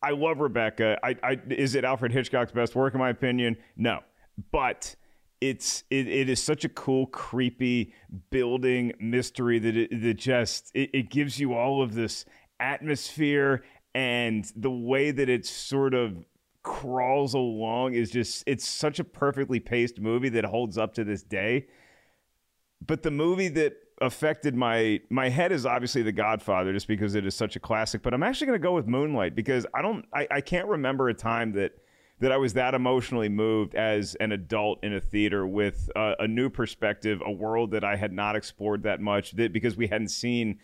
[0.04, 1.00] I love Rebecca.
[1.04, 3.58] I, I, is it Alfred Hitchcock's best work, in my opinion?
[3.76, 4.02] No.
[4.52, 4.96] But
[5.42, 7.94] it's it, it is such a cool, creepy
[8.30, 12.26] building mystery that it that just it, it gives you all of this
[12.60, 13.64] atmosphere
[13.96, 16.24] and the way that it's sort of
[16.64, 21.22] crawls along is just it's such a perfectly paced movie that holds up to this
[21.22, 21.68] day.
[22.86, 27.26] But the movie that affected my my head is obviously The Godfather, just because it
[27.26, 28.02] is such a classic.
[28.02, 31.10] But I'm actually going to go with Moonlight because I don't I, I can't remember
[31.10, 31.74] a time that
[32.20, 36.28] that I was that emotionally moved as an adult in a theater with uh, a
[36.28, 40.10] new perspective, a world that I had not explored that much that because we hadn't
[40.10, 40.60] seen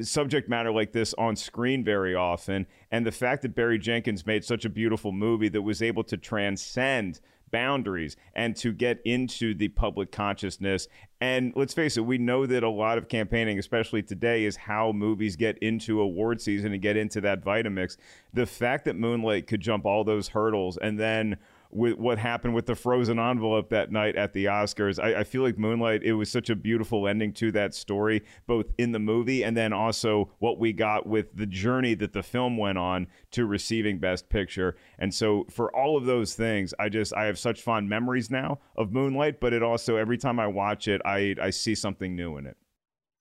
[0.00, 2.66] subject matter like this on screen very often.
[2.90, 6.16] And the fact that Barry Jenkins made such a beautiful movie that was able to
[6.16, 7.20] transcend
[7.50, 10.88] boundaries and to get into the public consciousness.
[11.20, 14.92] And let's face it, we know that a lot of campaigning, especially today, is how
[14.92, 17.96] movies get into award season and get into that Vitamix.
[18.34, 21.38] The fact that Moonlight could jump all those hurdles and then
[21.70, 25.02] with what happened with the frozen envelope that night at the Oscars.
[25.02, 28.66] I, I, feel like Moonlight, it was such a beautiful ending to that story, both
[28.78, 32.56] in the movie and then also what we got with the journey that the film
[32.56, 34.76] went on to receiving Best Picture.
[34.98, 38.60] And so for all of those things, I just I have such fond memories now
[38.76, 42.36] of Moonlight, but it also every time I watch it, I I see something new
[42.38, 42.56] in it.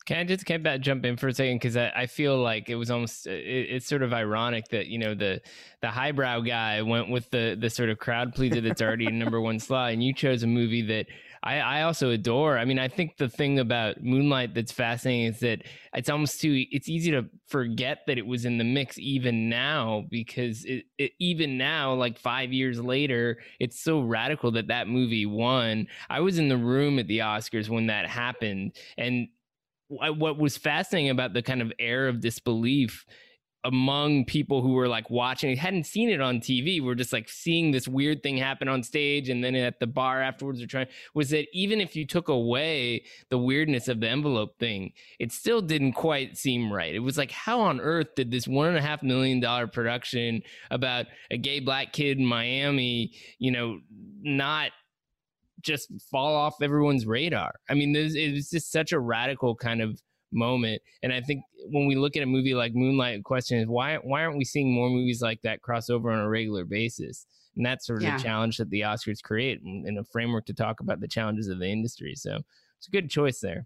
[0.08, 2.70] Can I just can I jump in for a second because I, I feel like
[2.70, 5.42] it was almost uh, it, it's sort of ironic that you know the
[5.82, 9.42] the highbrow guy went with the the sort of crowd pleaser that's already in number
[9.42, 11.08] one slot, and you chose a movie that
[11.44, 12.58] I, I also adore.
[12.58, 16.66] I mean, I think the thing about Moonlight that's fascinating is that it's almost too
[16.72, 21.12] it's easy to forget that it was in the mix even now because it, it
[21.20, 25.88] even now like five years later it's so radical that that movie won.
[26.10, 29.28] I was in the room at the Oscars when that happened, and
[29.90, 33.06] what was fascinating about the kind of air of disbelief
[33.64, 37.72] among people who were like watching hadn't seen it on TV we're just like seeing
[37.72, 41.32] this weird thing happen on stage and then at the bar afterwards they're trying was
[41.32, 45.94] that even if you took away the weirdness of the envelope thing it still didn't
[45.94, 46.94] quite seem right.
[46.94, 50.44] It was like how on earth did this one and a half million dollar production
[50.70, 53.80] about a gay black kid in Miami you know
[54.22, 54.72] not
[55.62, 57.54] just fall off everyone's radar.
[57.70, 60.82] I mean, it was just such a radical kind of moment.
[61.04, 63.96] And I think when we look at a movie like Moonlight, the question is why
[63.98, 67.26] why aren't we seeing more movies like that cross over on a regular basis?
[67.56, 68.18] And that's sort of yeah.
[68.18, 71.60] the challenge that the Oscars create in a framework to talk about the challenges of
[71.60, 72.14] the industry.
[72.16, 72.38] So
[72.78, 73.66] it's a good choice there.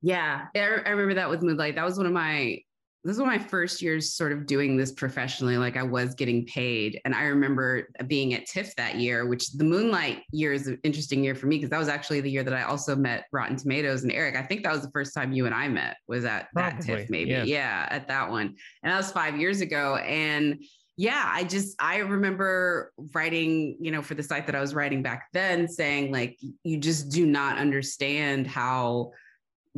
[0.00, 1.74] Yeah, I remember that with Moonlight.
[1.74, 2.60] That was one of my
[3.04, 7.00] this was my first years sort of doing this professionally like i was getting paid.
[7.04, 11.22] And i remember being at tiff that year which the moonlight year is an interesting
[11.22, 14.02] year for me because that was actually the year that i also met rotten tomatoes.
[14.02, 16.48] And eric i think that was the first time you and i met was at
[16.52, 17.30] Probably, that tiff maybe.
[17.30, 17.44] yeah.
[17.44, 18.54] yeah at that one.
[18.82, 19.96] And that was five years ago.
[19.96, 20.62] And
[20.98, 25.00] yeah i just i remember writing you know for the site that i was writing
[25.00, 29.12] back then saying like you just do not understand how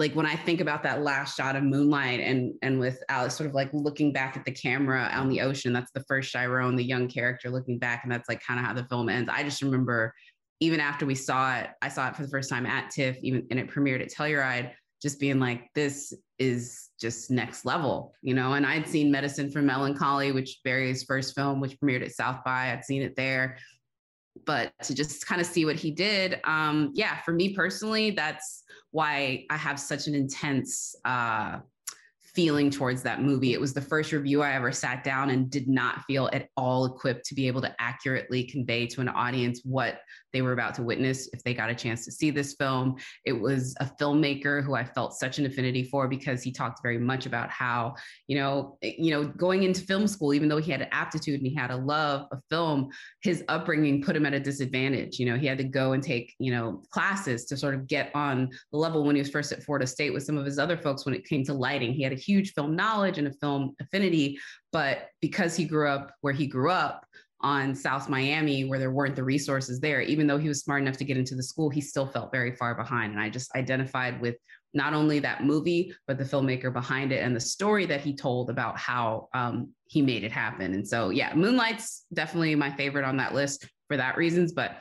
[0.00, 3.48] like when I think about that last shot of moonlight and and with Alex sort
[3.48, 6.82] of like looking back at the camera on the ocean, that's the first Chiron, the
[6.82, 9.30] young character looking back, and that's like kind of how the film ends.
[9.32, 10.12] I just remember
[10.58, 13.46] even after we saw it, I saw it for the first time at TIFF, even
[13.50, 18.54] and it premiered at Telluride, just being like, this is just next level, you know.
[18.54, 22.72] And I'd seen Medicine for Melancholy, which Barry's first film, which premiered at South by.
[22.72, 23.58] I'd seen it there,
[24.44, 28.64] but to just kind of see what he did, um, yeah, for me personally, that's
[28.90, 31.59] why I have such an intense uh,
[32.35, 33.53] feeling towards that movie.
[33.53, 36.87] It was the first review I ever sat down and did not feel at all
[36.87, 40.00] equipped to be able to accurately convey to an audience what
[40.33, 42.97] they were about to witness if they got a chance to see this film.
[43.25, 46.99] It was a filmmaker who I felt such an affinity for because he talked very
[46.99, 47.95] much about how,
[48.27, 51.40] you know, eh, you know, going into film school, even though he had an aptitude
[51.40, 52.90] and he had a love of film,
[53.23, 55.19] his upbringing put him at a disadvantage.
[55.19, 58.11] You know, he had to go and take, you know, classes to sort of get
[58.14, 60.77] on the level when he was first at Florida State with some of his other
[60.77, 61.93] folks when it came to lighting.
[61.93, 64.38] He had a huge film knowledge and a film affinity,
[64.73, 67.05] but because he grew up where he grew up,
[67.42, 70.00] on South Miami where there weren't the resources there.
[70.00, 72.55] Even though he was smart enough to get into the school, he still felt very
[72.55, 73.12] far behind.
[73.12, 74.37] And I just identified with
[74.72, 78.50] not only that movie, but the filmmaker behind it and the story that he told
[78.50, 80.74] about how um, he made it happen.
[80.74, 84.53] And so, yeah, Moonlight's definitely my favorite on that list for that reasons.
[84.53, 84.76] But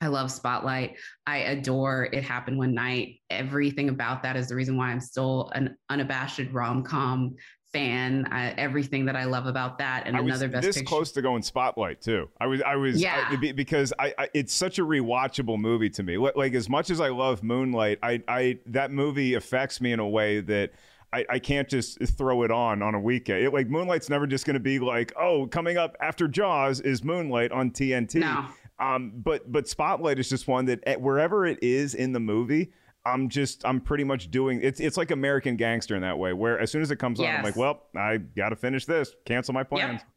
[0.00, 0.96] I love Spotlight.
[1.26, 3.20] I adore It Happened One Night.
[3.28, 7.34] Everything about that is the reason why I'm still an unabashed rom com
[7.72, 8.26] fan.
[8.30, 10.66] I, everything that I love about that, and I another was best.
[10.66, 10.88] This picture.
[10.88, 12.28] close to going spotlight too.
[12.40, 16.02] I was, I was, yeah, I, because I, I, it's such a rewatchable movie to
[16.02, 16.16] me.
[16.18, 20.08] Like as much as I love Moonlight, I, I that movie affects me in a
[20.08, 20.72] way that.
[21.12, 23.42] I, I can't just throw it on on a weekend.
[23.42, 27.02] It, like Moonlight's never just going to be like, oh, coming up after Jaws is
[27.02, 28.20] Moonlight on TNT.
[28.20, 28.46] No.
[28.80, 32.70] Um, but but Spotlight is just one that eh, wherever it is in the movie,
[33.04, 36.58] I'm just I'm pretty much doing it's it's like American Gangster in that way where
[36.58, 37.28] as soon as it comes yes.
[37.28, 40.00] on I'm like well I got to finish this cancel my plans.
[40.00, 40.08] Yep.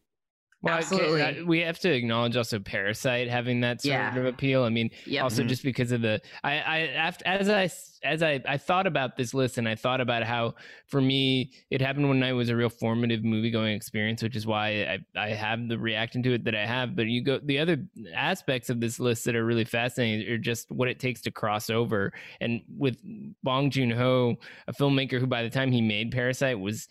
[0.64, 1.44] Well, Absolutely.
[1.44, 4.16] we have to acknowledge also Parasite having that sort yeah.
[4.16, 4.64] of appeal.
[4.64, 5.24] I mean, yep.
[5.24, 5.50] also mm-hmm.
[5.50, 7.70] just because of the I I after, as I
[8.02, 10.56] as I I thought about this list and I thought about how
[10.88, 14.48] for me it happened one night was a real formative movie going experience, which is
[14.48, 16.96] why I I have the reaction to it that I have.
[16.96, 20.72] But you go the other aspects of this list that are really fascinating are just
[20.72, 22.14] what it takes to cross over.
[22.40, 22.96] And with
[23.44, 24.38] Bong Joon Ho,
[24.70, 26.88] a filmmaker who by the time he made Parasite was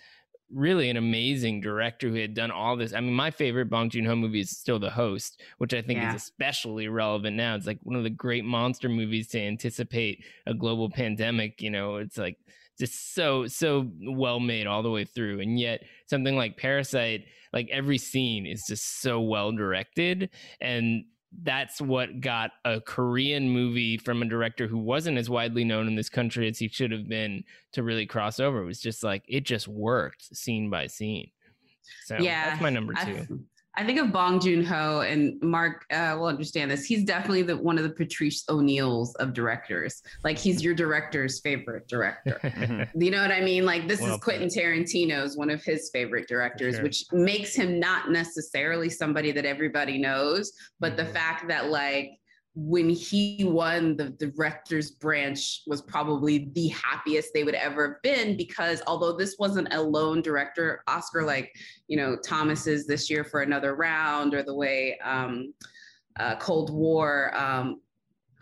[0.52, 2.92] really an amazing director who had done all this.
[2.92, 6.00] I mean, my favorite Bong Joon Ho movie is still The Host, which I think
[6.00, 6.14] yeah.
[6.14, 7.54] is especially relevant now.
[7.54, 11.60] It's like one of the great monster movies to anticipate a global pandemic.
[11.60, 12.36] You know, it's like
[12.78, 17.68] just so so well made all the way through, and yet something like Parasite, like
[17.70, 21.04] every scene is just so well directed and
[21.42, 25.94] that's what got a Korean movie from a director who wasn't as widely known in
[25.94, 28.62] this country as he should have been to really cross over.
[28.62, 31.30] It was just like it just worked scene by scene.
[32.04, 33.44] So yeah, that's my number two.
[33.74, 36.84] I think of Bong Joon Ho and Mark uh, will understand this.
[36.84, 40.02] He's definitely the one of the Patrice O'Neals of directors.
[40.24, 42.38] Like he's your director's favorite director.
[42.94, 43.64] you know what I mean?
[43.64, 46.82] Like this well, is Quentin Tarantino's one of his favorite directors, sure.
[46.82, 51.06] which makes him not necessarily somebody that everybody knows, but mm-hmm.
[51.06, 52.10] the fact that like
[52.54, 58.36] when he won the director's branch was probably the happiest they would ever have been
[58.36, 61.50] because although this wasn't a lone director oscar like
[61.88, 65.54] you know thomas is this year for another round or the way um,
[66.20, 67.80] uh, cold war um,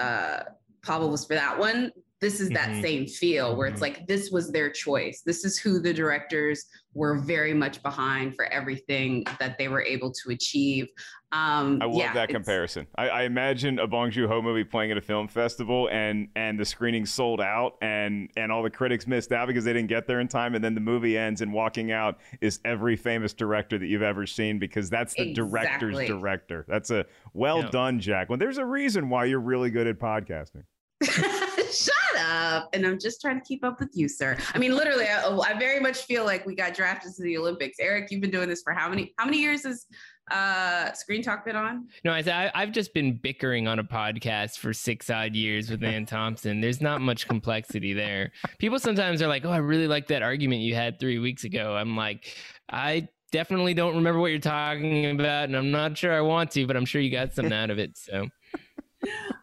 [0.01, 0.41] uh,
[0.83, 2.83] pablo was for that one this is that mm-hmm.
[2.83, 3.95] same feel where it's mm-hmm.
[3.95, 8.47] like this was their choice this is who the directors were very much behind for
[8.47, 10.89] everything that they were able to achieve
[11.33, 12.89] um, I love yeah, that comparison.
[12.97, 16.59] I, I, imagine a Bong Joon Ho movie playing at a film festival, and and
[16.59, 20.09] the screening sold out, and and all the critics missed out because they didn't get
[20.09, 23.79] there in time, and then the movie ends, and walking out is every famous director
[23.79, 25.45] that you've ever seen because that's the exactly.
[25.45, 26.65] director's director.
[26.67, 27.71] That's a well yeah.
[27.71, 28.29] done, Jack.
[28.29, 30.65] Well, there's a reason why you're really good at podcasting.
[31.73, 32.69] Shut up.
[32.73, 34.37] And I'm just trying to keep up with you, sir.
[34.55, 37.79] I mean, literally, I, I, very much feel like we got drafted to the Olympics.
[37.81, 39.87] Eric, you've been doing this for how many how many years has
[40.31, 41.89] uh Screen Talk been on?
[42.05, 46.07] No, I, I've just been bickering on a podcast for six odd years with Anne
[46.07, 46.61] Thompson.
[46.61, 48.33] There's not much complexity there.
[48.59, 51.75] People sometimes are like, "Oh, I really like that argument you had three weeks ago."
[51.77, 52.35] I'm like,
[52.71, 56.67] I definitely don't remember what you're talking about, and I'm not sure I want to,
[56.67, 57.97] but I'm sure you got something out of it.
[57.97, 58.29] So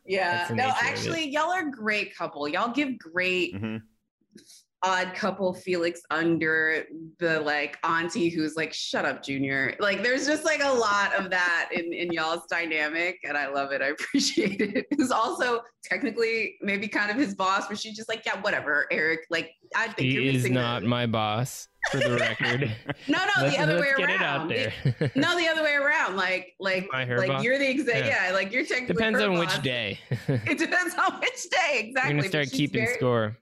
[0.06, 0.48] yeah.
[0.54, 2.48] No, actually, y'all are a great couple.
[2.48, 3.78] Y'all give great mm-hmm.
[4.84, 6.86] odd couple Felix Unger
[7.20, 9.76] the like auntie who's like, shut up, Junior.
[9.80, 13.20] Like there's just like a lot of that in, in y'all's dynamic.
[13.24, 13.82] And I love it.
[13.82, 14.86] I appreciate it.
[14.98, 19.22] Who's also technically maybe kind of his boss, but she's just like, yeah, whatever, Eric.
[19.30, 22.72] Like I think he is not my boss for the record.
[23.08, 24.50] no, no, the other way around.
[25.16, 26.16] no, the other way around.
[26.16, 28.06] Like, like, like you're the exact.
[28.06, 28.28] Yeah.
[28.28, 28.34] yeah.
[28.34, 28.96] like you're technically.
[28.96, 30.00] Depends on which day.
[30.10, 31.80] it depends on which day.
[31.80, 32.12] Exactly.
[32.12, 33.38] You're gonna start keeping very, score.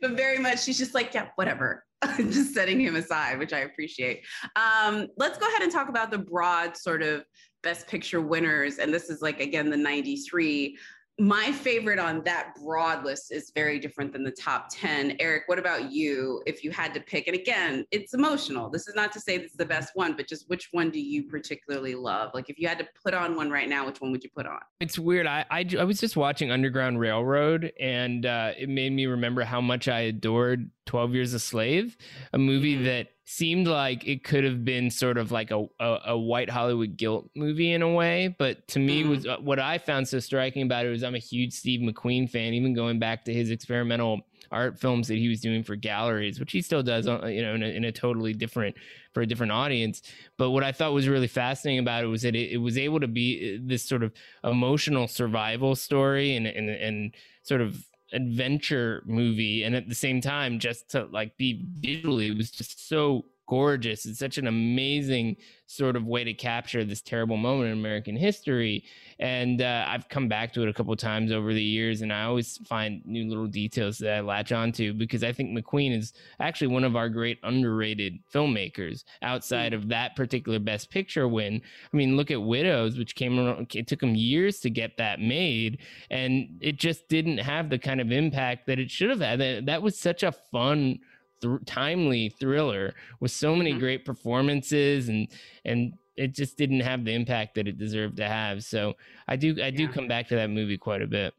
[0.00, 1.84] But very much, she's just like, yeah, whatever.
[2.16, 4.24] just setting him aside, which I appreciate.
[4.56, 7.24] Um, let's go ahead and talk about the broad sort of
[7.62, 8.78] best picture winners.
[8.78, 10.76] And this is like again the 93
[11.18, 15.16] my favorite on that broad list is very different than the top 10.
[15.20, 17.26] Eric, what about you if you had to pick?
[17.26, 18.70] And again, it's emotional.
[18.70, 20.98] This is not to say this is the best one, but just which one do
[20.98, 22.30] you particularly love?
[22.32, 24.46] Like if you had to put on one right now, which one would you put
[24.46, 24.60] on?
[24.80, 25.26] It's weird.
[25.26, 29.60] I I, I was just watching Underground Railroad and uh, it made me remember how
[29.60, 31.96] much I adored 12 Years a Slave,
[32.32, 32.84] a movie mm-hmm.
[32.84, 36.96] that seemed like it could have been sort of like a, a, a, white Hollywood
[36.96, 38.34] guilt movie in a way.
[38.36, 39.10] But to me, mm-hmm.
[39.10, 42.28] was uh, what I found so striking about it was I'm a huge Steve McQueen
[42.28, 46.40] fan, even going back to his experimental art films that he was doing for galleries,
[46.40, 48.76] which he still does, uh, you know, in a, in a totally different
[49.12, 50.02] for a different audience.
[50.36, 53.00] But what I thought was really fascinating about it was that it, it was able
[53.00, 54.12] to be uh, this sort of
[54.44, 57.14] emotional survival story and and and
[57.44, 62.36] sort of adventure movie and at the same time just to like be visually it
[62.36, 65.36] was just so gorgeous it's such an amazing
[65.72, 68.84] sort of way to capture this terrible moment in American history.
[69.18, 72.24] And uh, I've come back to it a couple times over the years, and I
[72.24, 76.68] always find new little details that I latch onto because I think McQueen is actually
[76.68, 81.60] one of our great underrated filmmakers outside of that particular Best Picture win.
[81.92, 85.20] I mean, look at Widows, which came around, it took him years to get that
[85.20, 85.78] made,
[86.10, 89.66] and it just didn't have the kind of impact that it should have had.
[89.66, 90.98] That was such a fun
[91.42, 93.80] th- timely thriller with so many mm-hmm.
[93.80, 95.28] great performances and
[95.64, 98.64] and it just didn't have the impact that it deserved to have.
[98.64, 98.94] So
[99.28, 99.92] I do I do yeah.
[99.92, 101.34] come back to that movie quite a bit.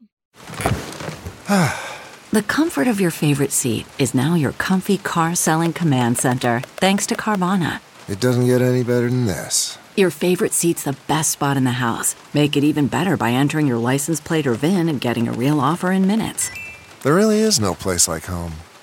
[2.32, 7.06] the comfort of your favorite seat is now your comfy car selling command center, thanks
[7.06, 7.80] to Carvana.
[8.08, 9.78] It doesn't get any better than this.
[9.96, 12.16] Your favorite seat's the best spot in the house.
[12.34, 15.60] Make it even better by entering your license plate or VIN and getting a real
[15.60, 16.50] offer in minutes.
[17.04, 18.54] There really is no place like home.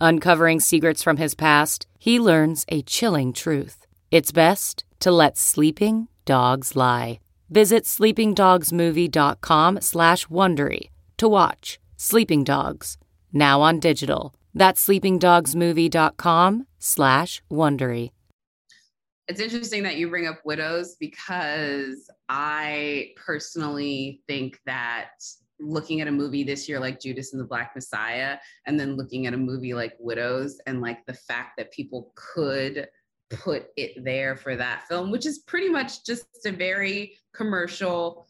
[0.00, 3.86] Uncovering secrets from his past, he learns a chilling truth.
[4.10, 7.20] It's best to let sleeping dogs lie.
[7.50, 12.98] Visit sleepingdogsmovie.com slash Wondery to watch Sleeping Dogs,
[13.32, 14.34] now on digital.
[14.54, 18.10] That's sleepingdogsmovie.com slash Wondery.
[19.26, 25.12] It's interesting that you bring up widows because I personally think that
[25.60, 29.26] looking at a movie this year like Judas and the Black Messiah, and then looking
[29.26, 32.88] at a movie like Widows, and like the fact that people could
[33.30, 38.28] put it there for that film, which is pretty much just a very commercial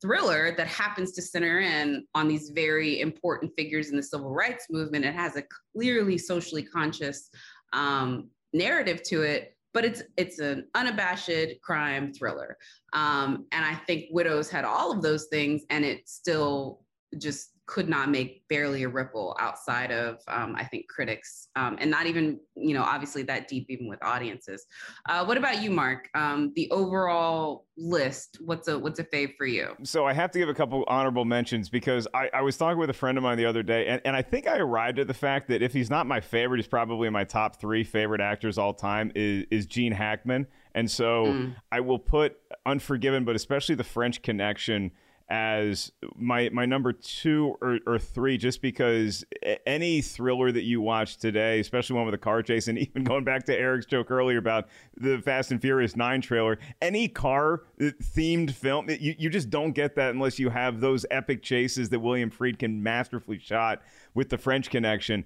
[0.00, 4.66] thriller that happens to center in on these very important figures in the civil rights
[4.70, 5.04] movement.
[5.04, 5.44] It has a
[5.74, 7.28] clearly socially conscious
[7.72, 12.56] um, narrative to it, but it's it's an unabashed crime thriller.
[12.92, 16.80] Um, and I think Widows had all of those things, and it still
[17.18, 21.88] just could not make barely a ripple outside of um, I think critics, um, and
[21.88, 24.66] not even you know obviously that deep even with audiences.
[25.08, 26.08] Uh, what about you, Mark?
[26.14, 29.68] Um, the overall list, what's a what's a fave for you?
[29.84, 32.90] So I have to give a couple honorable mentions because I, I was talking with
[32.90, 35.14] a friend of mine the other day, and, and I think I arrived at the
[35.14, 38.74] fact that if he's not my favorite, he's probably my top three favorite actors all
[38.74, 39.12] time.
[39.14, 41.54] Is is Gene Hackman, and so mm.
[41.70, 44.90] I will put Unforgiven, but especially The French Connection
[45.30, 49.24] as my my number two or, or three, just because
[49.64, 53.22] any thriller that you watch today, especially one with a car chase, and even going
[53.22, 57.90] back to Eric's joke earlier about the Fast and Furious Nine trailer, any car uh,
[58.02, 62.00] themed film, you, you just don't get that unless you have those epic chases that
[62.00, 63.82] William Friedkin masterfully shot
[64.14, 65.24] with the French Connection.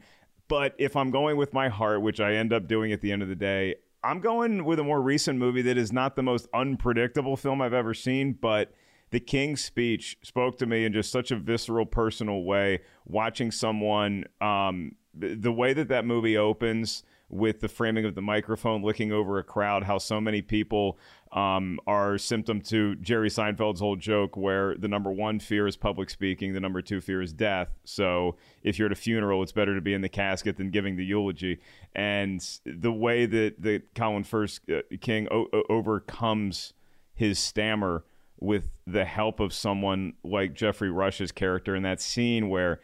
[0.49, 3.23] But if I'm going with my heart, which I end up doing at the end
[3.23, 6.47] of the day, I'm going with a more recent movie that is not the most
[6.53, 8.71] unpredictable film I've ever seen, but
[9.15, 12.81] the King's speech spoke to me in just such a visceral, personal way.
[13.07, 18.83] Watching someone, um, the, way that that movie opens with the framing of the microphone
[18.83, 20.99] looking over a crowd, how so many people
[21.31, 26.11] um, are symptom to Jerry Seinfeld's whole joke, where the number one fear is public
[26.11, 27.69] speaking, the number two fear is death.
[27.85, 28.35] So
[28.65, 31.05] if you're at a funeral, it's better to be in the casket than giving the
[31.05, 31.61] eulogy.
[31.95, 36.73] And the way that that Colin Firth uh, King o- overcomes
[37.15, 38.03] his stammer
[38.45, 42.81] with the help of someone like Geoffrey Rush's character in that scene where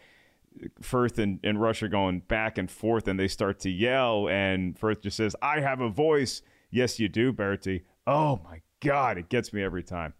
[0.81, 4.79] Firth and, and Rush are going back and forth and they start to yell and
[4.79, 6.43] Firth just says, I have a voice.
[6.71, 7.85] Yes, you do, Bertie.
[8.07, 10.15] Oh my God, it gets me every time.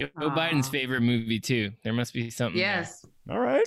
[0.00, 1.70] Joe Biden's favorite movie too.
[1.82, 2.58] There must be something.
[2.58, 3.06] Yes.
[3.26, 3.36] There.
[3.36, 3.66] All right.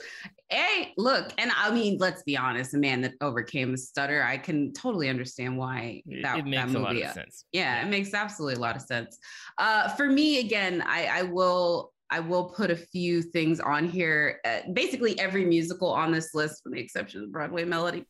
[0.50, 2.74] Hey, look, and I mean, let's be honest.
[2.74, 6.68] A man that overcame a stutter, I can totally understand why that, it makes that
[6.68, 6.78] movie.
[6.78, 7.46] a lot of sense.
[7.52, 9.18] Yeah, yeah, it makes absolutely a lot of sense.
[9.58, 14.40] Uh, for me, again, I, I will I will put a few things on here.
[14.46, 18.06] Uh, basically, every musical on this list, with the exception of Broadway Melody.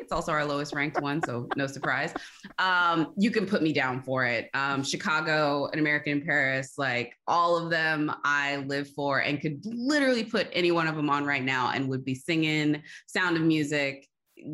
[0.00, 2.12] It's also our lowest ranked one, so no surprise.
[2.58, 4.48] Um, you can put me down for it.
[4.54, 9.60] Um, Chicago, An American in Paris, like all of them, I live for, and could
[9.64, 13.42] literally put any one of them on right now, and would be singing Sound of
[13.42, 14.06] Music.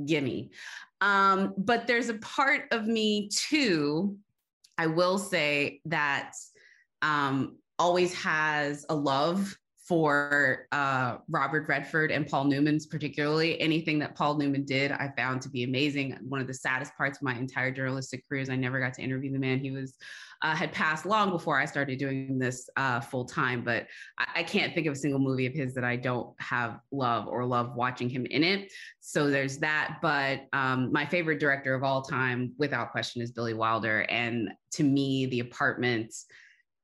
[0.04, 0.50] Gimme.
[1.00, 4.16] Um, but there's a part of me too.
[4.76, 6.32] I will say that
[7.02, 13.60] um, always has a love for uh, Robert Redford and Paul Newman's, particularly.
[13.60, 16.18] Anything that Paul Newman did, I found to be amazing.
[16.28, 19.02] One of the saddest parts of my entire journalistic career is I never got to
[19.02, 19.60] interview the man.
[19.60, 19.96] He was
[20.42, 23.86] uh, had passed long before I started doing this uh, full time, but
[24.18, 27.26] I-, I can't think of a single movie of his that I don't have love
[27.28, 28.72] or love watching him in it.
[29.00, 29.98] So there's that.
[30.02, 34.00] But um, my favorite director of all time, without question, is Billy Wilder.
[34.10, 36.12] And to me, The Apartment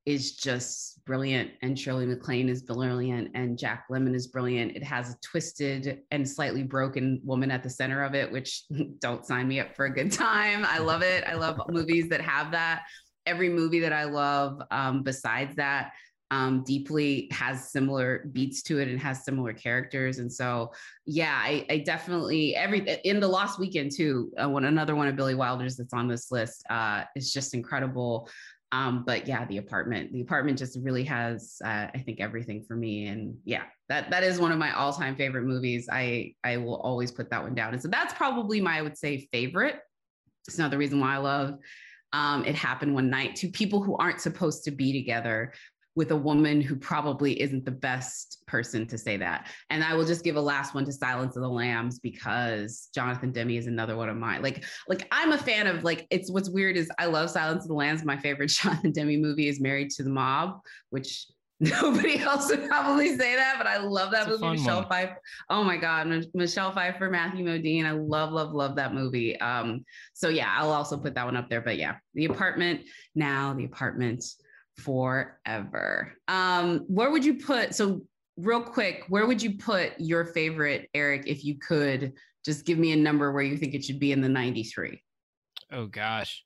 [0.05, 4.77] is just brilliant and Shirley MacLaine is brilliant and Jack Lemmon is brilliant.
[4.77, 8.65] It has a twisted and slightly broken woman at the center of it, which
[8.99, 10.65] don't sign me up for a good time.
[10.67, 11.25] I love it.
[11.25, 12.83] I love movies that have that.
[13.27, 15.93] Every movie that I love um, besides that
[16.33, 20.19] um, deeply has similar beats to it and has similar characters.
[20.19, 20.73] And so,
[21.05, 24.33] yeah, I, I definitely every in the Lost Weekend too.
[24.43, 28.31] Uh, one another one of Billy Wilder's that's on this list uh, is just incredible.
[28.73, 32.75] Um, but yeah, the apartment, the apartment just really has, uh, I think, everything for
[32.75, 33.07] me.
[33.07, 35.89] And yeah, that that is one of my all-time favorite movies.
[35.93, 37.75] I I will always put that one down.
[37.75, 39.77] And so that's probably my, I would say, favorite.
[40.49, 41.59] It's another reason why I love
[42.13, 43.37] um, it happened one night.
[43.37, 45.53] Two people who aren't supposed to be together
[45.95, 49.51] with a woman who probably isn't the best person to say that.
[49.69, 53.31] And I will just give a last one to Silence of the Lambs because Jonathan
[53.31, 54.43] Demme is another one of mine.
[54.43, 57.69] Like, like I'm a fan of like it's what's weird is I love Silence of
[57.69, 58.05] the Lambs.
[58.05, 61.27] My favorite Jonathan Demme movie is Married to the Mob, which
[61.61, 64.57] nobody else would probably say that, but I love that It's movie.
[64.57, 64.89] Michelle one.
[64.89, 65.21] Pfeiffer.
[65.49, 67.85] Oh my God, Mich- Michelle Pfeiffer, Matthew Modine.
[67.85, 69.39] I love, love, love that movie.
[69.41, 71.61] Um, so yeah, I'll also put that one up there.
[71.61, 72.81] But yeah, the apartment
[73.15, 74.25] now, the apartment
[74.79, 76.13] forever.
[76.29, 77.75] Um, where would you put?
[77.75, 78.03] So
[78.37, 82.13] real quick, where would you put your favorite, Eric, if you could
[82.45, 85.03] just give me a number where you think it should be in the 93?
[85.71, 86.45] Oh gosh.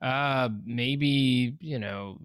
[0.00, 2.20] Uh maybe, you know,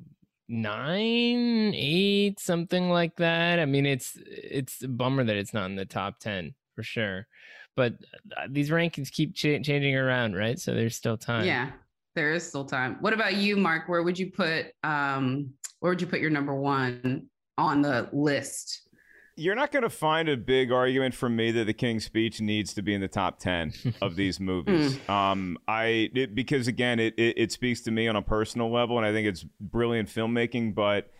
[0.47, 3.59] nine, eight, something like that.
[3.59, 7.27] I mean, it's it's a bummer that it's not in the top ten for sure.
[7.75, 7.93] But
[8.37, 10.59] uh, these rankings keep cha- changing around, right?
[10.59, 11.45] So there's still time.
[11.45, 11.71] Yeah,
[12.15, 12.97] there is still time.
[13.01, 13.87] What about you, Mark?
[13.89, 18.81] Where would you put um where would you put your number one on the list?
[19.35, 22.71] You're not going to find a big argument from me that The King's Speech needs
[22.75, 24.99] to be in the top 10 of these movies.
[25.09, 28.97] Um, I it, because again, it, it it speaks to me on a personal level,
[28.97, 30.75] and I think it's brilliant filmmaking.
[30.75, 31.11] But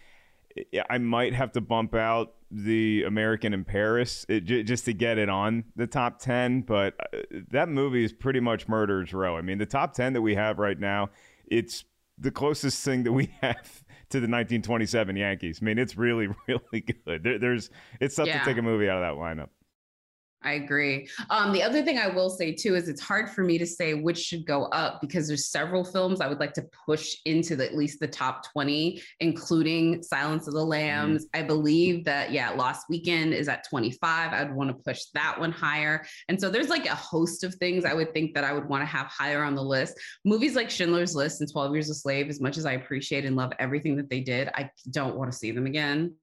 [0.74, 4.94] I- I might have to bump out the American in Paris it, j- just to
[4.94, 6.62] get it on the top 10.
[6.62, 7.18] But uh,
[7.52, 9.36] that movie is pretty much Murderer's Row.
[9.38, 11.10] I mean, the top 10 that we have right now,
[11.48, 11.84] it's
[12.20, 15.60] the closest thing that we have to the 1927 Yankees.
[15.62, 17.24] I mean, it's really, really good.
[17.24, 18.40] There, there's, it's tough Yeah.
[18.40, 19.50] to take a movie out of that lineup.
[20.44, 21.10] I agree.
[21.30, 23.94] Um, the other thing I will say too is it's hard for me to say
[23.94, 27.66] which should go up because there's several films I would like to push into the,
[27.66, 31.28] at least the top 20, including Silence of the Lambs.
[31.34, 34.34] I believe that, yeah, Lost Weekend is at 25.
[34.34, 36.06] I'd want to push that one higher.
[36.28, 38.82] And so there's like a host of things I would think that I would want
[38.82, 40.00] to have higher on the list.
[40.26, 43.36] Movies like Schindler's List and 12 Years a Slave, as much as I appreciate and
[43.36, 46.14] love everything that they did, I don't want to see them again.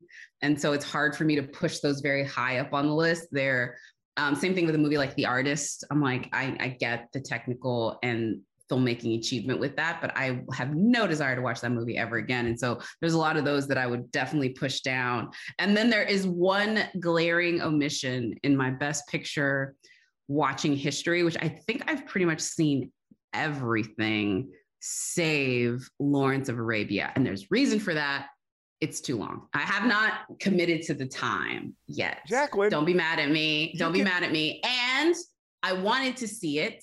[0.42, 3.28] And so it's hard for me to push those very high up on the list.
[3.30, 3.76] They're
[4.16, 5.84] um, same thing with a movie like The Artist.
[5.90, 8.40] I'm like, I, I get the technical and
[8.70, 12.46] filmmaking achievement with that, but I have no desire to watch that movie ever again.
[12.46, 15.30] And so there's a lot of those that I would definitely push down.
[15.58, 19.74] And then there is one glaring omission in my best picture
[20.28, 22.92] watching history, which I think I've pretty much seen
[23.34, 24.50] everything
[24.80, 27.12] save Lawrence of Arabia.
[27.14, 28.28] And there's reason for that.
[28.80, 29.46] It's too long.
[29.52, 32.18] I have not committed to the time yet.
[32.26, 32.70] Jacqueline.
[32.70, 33.74] Don't be mad at me.
[33.78, 34.62] Don't be mad at me.
[34.64, 35.14] And
[35.62, 36.82] I wanted to see it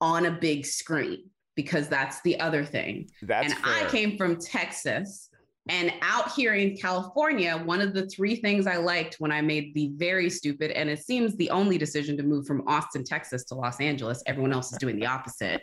[0.00, 3.08] on a big screen because that's the other thing.
[3.22, 5.30] That's and I came from Texas.
[5.70, 9.74] And out here in California, one of the three things I liked when I made
[9.74, 13.54] the very stupid, and it seems the only decision to move from Austin, Texas to
[13.54, 15.62] Los Angeles, everyone else is doing the opposite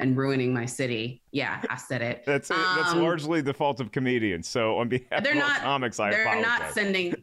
[0.00, 1.22] and ruining my city.
[1.30, 2.24] Yeah, I said it.
[2.26, 4.48] That's that's Um, largely the fault of comedians.
[4.48, 6.60] So on behalf they're of not comics, I they're apologize.
[6.60, 7.14] not sending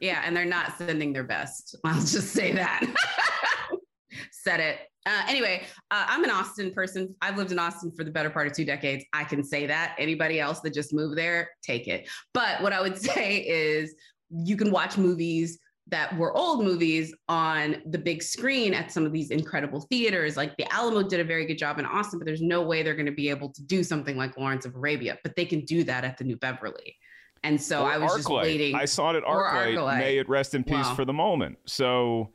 [0.00, 2.82] yeah and they're not sending their best i'll just say that
[4.32, 5.62] said it uh, anyway
[5.92, 8.64] uh, i'm an austin person i've lived in austin for the better part of two
[8.64, 12.72] decades i can say that anybody else that just moved there take it but what
[12.72, 13.94] i would say is
[14.30, 15.58] you can watch movies
[15.92, 20.36] that were old movies on the big screen at some of these incredible theaters.
[20.36, 22.96] Like the Alamo did a very good job in Austin, but there's no way they're
[22.96, 25.84] going to be able to do something like Lawrence of Arabia, but they can do
[25.84, 26.96] that at the New Beverly.
[27.44, 28.74] And so Or I was just waiting.
[28.74, 29.76] I saw it at Arclight.
[29.76, 29.98] Arclight.
[29.98, 30.94] May it rest in peace Wow.
[30.94, 31.58] for the moment.
[31.66, 32.30] So,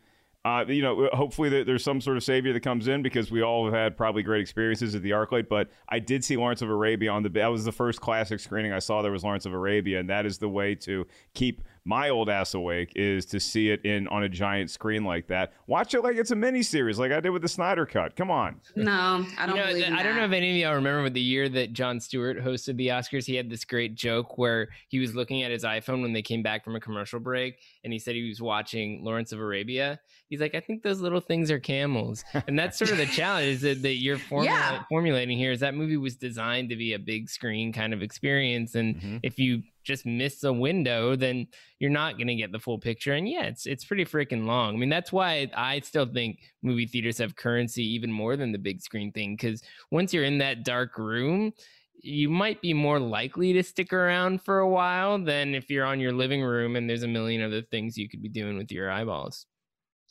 [0.46, 3.66] uh, you know, hopefully there's some sort of savior that comes in because we all
[3.66, 5.50] have had probably great experiences at the Arclight.
[5.50, 7.30] But I did see Lawrence of Arabia on the.
[7.30, 9.02] That was the first classic screening I saw.
[9.02, 12.54] There was Lawrence of Arabia, and that is the way to keep my old ass
[12.54, 15.54] awake is to see it in on a giant screen like that.
[15.68, 18.16] Watch it like it's a mini series, like I did with the Snyder Cut.
[18.16, 18.60] Come on.
[18.76, 21.04] No, I don't You know, believe in I don't know if any of y'all remember
[21.04, 23.26] but the year that Jon Stewart hosted the Oscars.
[23.26, 26.44] He had this great joke where he was looking at his iPhone when they came
[26.44, 30.00] back from a commercial break, and he said he was watching Lawrence of Arabia.
[30.30, 33.48] He's like, I think those little things are camels, and that's sort of the challenge
[33.48, 34.84] is that, that you're formula- Yeah.
[34.90, 35.52] formulating here.
[35.54, 39.18] Is that movie was designed to be a big screen kind of experience, and Mm-hmm.
[39.24, 41.48] if you just miss a window, then
[41.80, 43.14] you're not going to get the full picture.
[43.14, 44.76] And yeah, it's it's pretty freaking long.
[44.76, 48.60] I mean, that's why I still think movie theaters have currency even more than the
[48.60, 51.54] big screen thing because once you're in that dark room,
[52.02, 56.00] you might be more likely to stick around for a while than if you're on
[56.00, 58.92] your living room and there's a million other things you could be doing with your
[58.92, 59.46] eyeballs.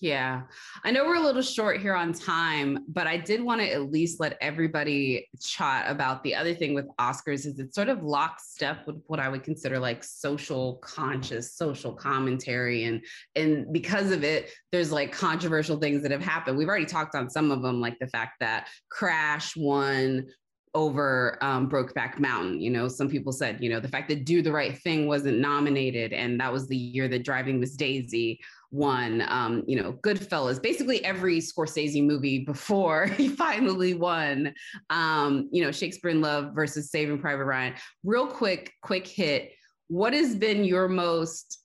[0.00, 0.42] Yeah.
[0.84, 3.90] I know we're a little short here on time, but I did want to at
[3.90, 8.86] least let everybody chat about the other thing with Oscars is it's sort of lockstep
[8.86, 13.02] with what I would consider like social conscious social commentary and
[13.36, 16.58] and because of it there's like controversial things that have happened.
[16.58, 20.26] We've already talked on some of them like the fact that Crash won
[20.76, 22.60] over um, Brokeback Mountain.
[22.60, 25.38] You know, some people said, you know, the fact that Do the Right Thing wasn't
[25.38, 28.38] nominated, and that was the year that Driving Miss Daisy
[28.70, 29.24] won.
[29.28, 34.54] Um, you know, Goodfellas, basically every Scorsese movie before he finally won.
[34.90, 37.74] Um, you know, Shakespeare in Love versus Saving Private Ryan.
[38.04, 39.52] Real quick, quick hit.
[39.88, 41.60] What has been your most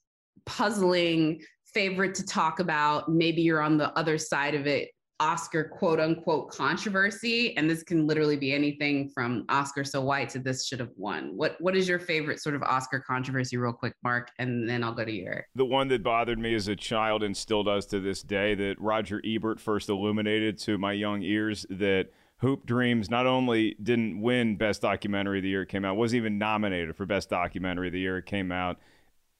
[0.46, 1.42] puzzling
[1.74, 3.10] favorite to talk about?
[3.10, 4.90] Maybe you're on the other side of it
[5.20, 10.38] Oscar quote unquote controversy, and this can literally be anything from Oscar so white to
[10.38, 11.36] this should have won.
[11.36, 14.94] What what is your favorite sort of Oscar controversy, real quick, Mark, and then I'll
[14.94, 15.46] go to your.
[15.54, 18.80] The one that bothered me as a child and still does to this day that
[18.80, 22.08] Roger Ebert first illuminated to my young ears that.
[22.38, 26.16] Hoop Dreams not only didn't win Best Documentary of the year it came out, wasn't
[26.16, 28.80] even nominated for Best Documentary of the year it came out.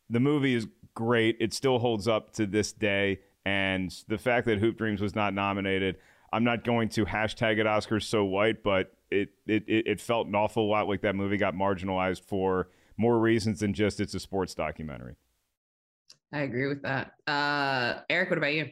[0.08, 1.36] The movie is great.
[1.40, 3.18] It still holds up to this day.
[3.44, 5.96] And the fact that Hoop Dreams was not nominated,
[6.32, 10.34] I'm not going to hashtag it Oscars so white, but it, it, it felt an
[10.34, 14.54] awful lot like that movie got marginalized for more reasons than just it's a sports
[14.54, 15.16] documentary.
[16.32, 17.12] I agree with that.
[17.26, 18.70] Uh, Eric, what about you?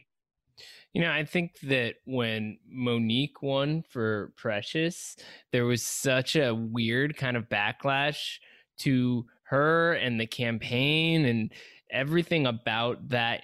[0.93, 5.15] You know, I think that when Mo'Nique won for Precious,
[5.51, 8.39] there was such a weird kind of backlash
[8.79, 11.53] to her and the campaign and
[11.91, 13.43] everything about that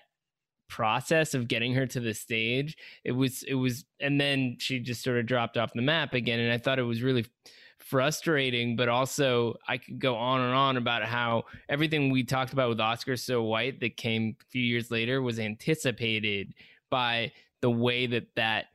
[0.69, 5.03] process of getting her to the stage it was it was and then she just
[5.03, 7.25] sort of dropped off the map again and i thought it was really
[7.79, 12.67] frustrating but also i could go on and on about how everything we talked about
[12.67, 16.53] with oscar so white that came a few years later was anticipated
[16.89, 18.65] by the way that that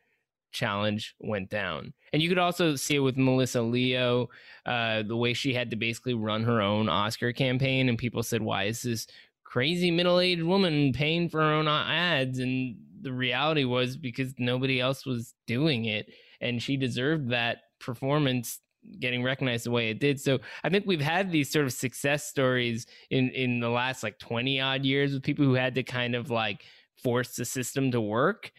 [0.53, 1.93] challenge went down.
[2.13, 4.29] And you could also see it with melissa leo
[4.67, 8.43] uh, the way she had to basically run her own oscar campaign and people said
[8.43, 9.07] why is this
[9.53, 15.05] crazy middle-aged woman paying for her own ads and the reality was because nobody else
[15.05, 16.07] was doing it
[16.41, 18.61] and she deserved that performance
[18.99, 20.19] getting recognized the way it did.
[20.19, 24.19] So i think we've had these sort of success stories in in the last like
[24.19, 26.65] 20 odd years with people who had to kind of like
[27.03, 28.53] force the system to work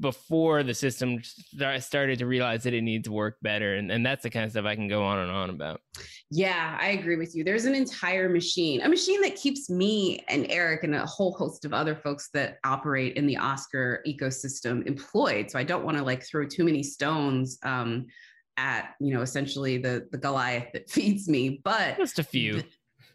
[0.00, 1.20] before the system
[1.78, 4.50] started to realize that it needs to work better and, and that's the kind of
[4.52, 5.80] stuff i can go on and on about.
[6.30, 7.42] Yeah i agree with you.
[7.42, 11.64] There's an entire machine a machine that keeps me and eric and a whole host
[11.64, 16.02] of other folks that operate in the oscar ecosystem employed so i don't want to
[16.02, 18.06] like throw too many stones um,
[18.56, 22.62] at you know essentially the the goliath that feeds me but just a few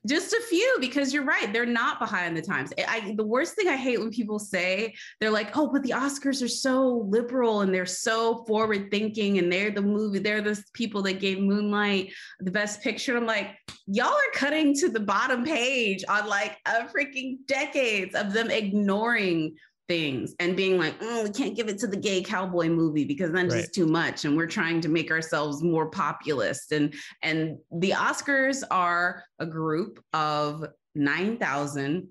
[0.08, 2.72] just a few because you're right they're not behind the times.
[2.88, 6.42] I, the worst thing i hate when people say they're like oh but the oscars
[6.44, 11.02] are so liberal and they're so forward thinking and they're the movie they're the people
[11.04, 13.18] that gave moonlight the best picture.
[13.18, 18.34] I'm like y'all are cutting to the bottom page on like a freaking decades of
[18.34, 19.56] them ignoring
[19.88, 23.32] things and being like, oh, we can't give it to the gay cowboy movie because
[23.32, 23.62] then right.
[23.62, 24.26] just too much.
[24.26, 26.72] And we're trying to make ourselves more populist.
[26.72, 30.66] And and the Oscars are a group of
[30.96, 32.08] 9,000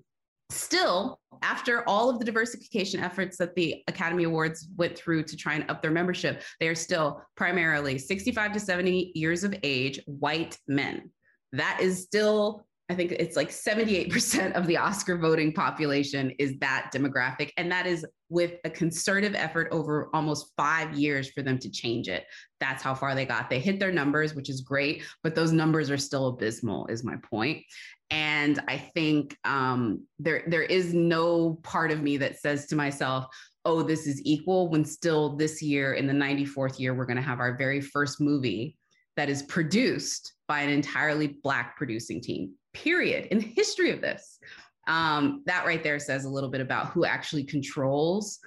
[0.49, 5.55] still after all of the diversification efforts that the academy awards went through to try
[5.55, 10.57] and up their membership they are still primarily 65 to 70 years of age white
[10.69, 11.11] men
[11.51, 16.89] that is still I think it's like 78% of the Oscar voting population is that
[16.93, 17.51] demographic.
[17.57, 22.07] And that is with a concerted effort over almost five years for them to change
[22.07, 22.23] it.
[22.61, 23.49] That's how far they got.
[23.49, 27.15] They hit their numbers, which is great, but those numbers are still abysmal, is my
[27.29, 27.61] point.
[28.09, 33.25] And I think um, there, there is no part of me that says to myself,
[33.65, 37.21] oh, this is equal, when still this year, in the 94th year, we're going to
[37.21, 38.77] have our very first movie
[39.17, 42.53] that is produced by an entirely Black producing team
[42.83, 44.39] period, in the history of this.
[44.87, 48.39] Um, that right there says a little bit about who actually controls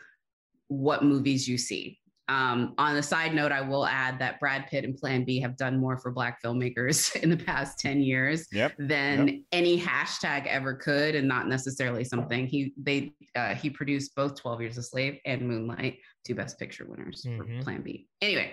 [0.69, 1.99] what movies you see.
[2.31, 5.57] Um, on a side note, I will add that Brad Pitt and Plan B have
[5.57, 8.73] done more for Black filmmakers in the past 10 years yep.
[8.79, 9.37] than yep.
[9.51, 14.61] any hashtag ever could, and not necessarily something he they uh, he produced both 12
[14.61, 17.59] Years a Slave and Moonlight, two Best Picture winners mm-hmm.
[17.59, 18.07] for Plan B.
[18.23, 18.53] Anyway,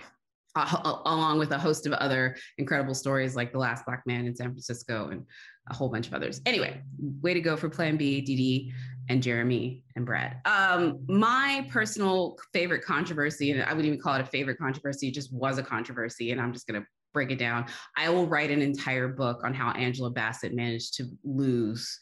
[0.55, 4.35] uh, along with a host of other incredible stories like The Last Black Man in
[4.35, 5.23] San Francisco and
[5.69, 6.41] a whole bunch of others.
[6.45, 6.81] Anyway,
[7.21, 8.73] way to go for Plan B, Dede,
[9.09, 10.37] and Jeremy and Brad.
[10.45, 15.13] Um, my personal favorite controversy, and I wouldn't even call it a favorite controversy, it
[15.13, 17.65] just was a controversy, and I'm just going to break it down.
[17.95, 21.97] I will write an entire book on how Angela Bassett managed to lose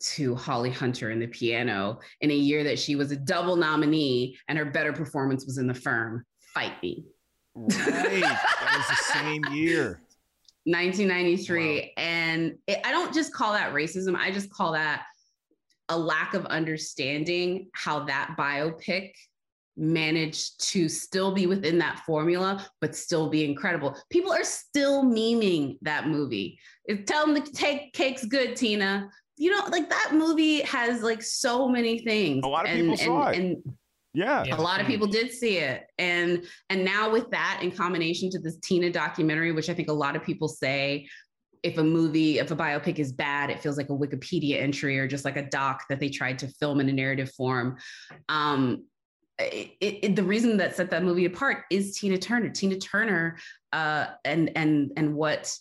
[0.00, 4.36] to Holly Hunter in the piano in a year that she was a double nominee
[4.48, 6.24] and her better performance was in the firm.
[6.52, 7.04] Fight me.
[7.54, 8.22] Right.
[8.22, 10.00] that was the same year.
[10.64, 11.80] 1993.
[11.80, 12.02] Wow.
[12.02, 15.04] And it, I don't just call that racism, I just call that
[15.90, 19.12] a lack of understanding how that biopic
[19.76, 23.96] managed to still be within that formula, but still be incredible.
[24.10, 26.58] People are still memeing that movie.
[27.06, 29.10] Tell them to take cake's good, Tina.
[29.36, 32.44] You know, like that movie has like so many things.
[32.44, 33.40] A lot of and, people saw and, it.
[33.40, 33.76] And
[34.14, 34.44] yeah.
[34.54, 35.84] a lot of people did see it.
[35.98, 39.92] And and now with that in combination to this Tina documentary, which I think a
[39.92, 41.08] lot of people say
[41.64, 45.08] if a movie, if a biopic is bad, it feels like a Wikipedia entry or
[45.08, 47.78] just like a doc that they tried to film in a narrative form.
[48.28, 48.84] Um,
[49.38, 52.50] it, it, the reason that set that movie apart is Tina Turner.
[52.50, 53.38] Tina Turner
[53.72, 55.52] uh, and and and what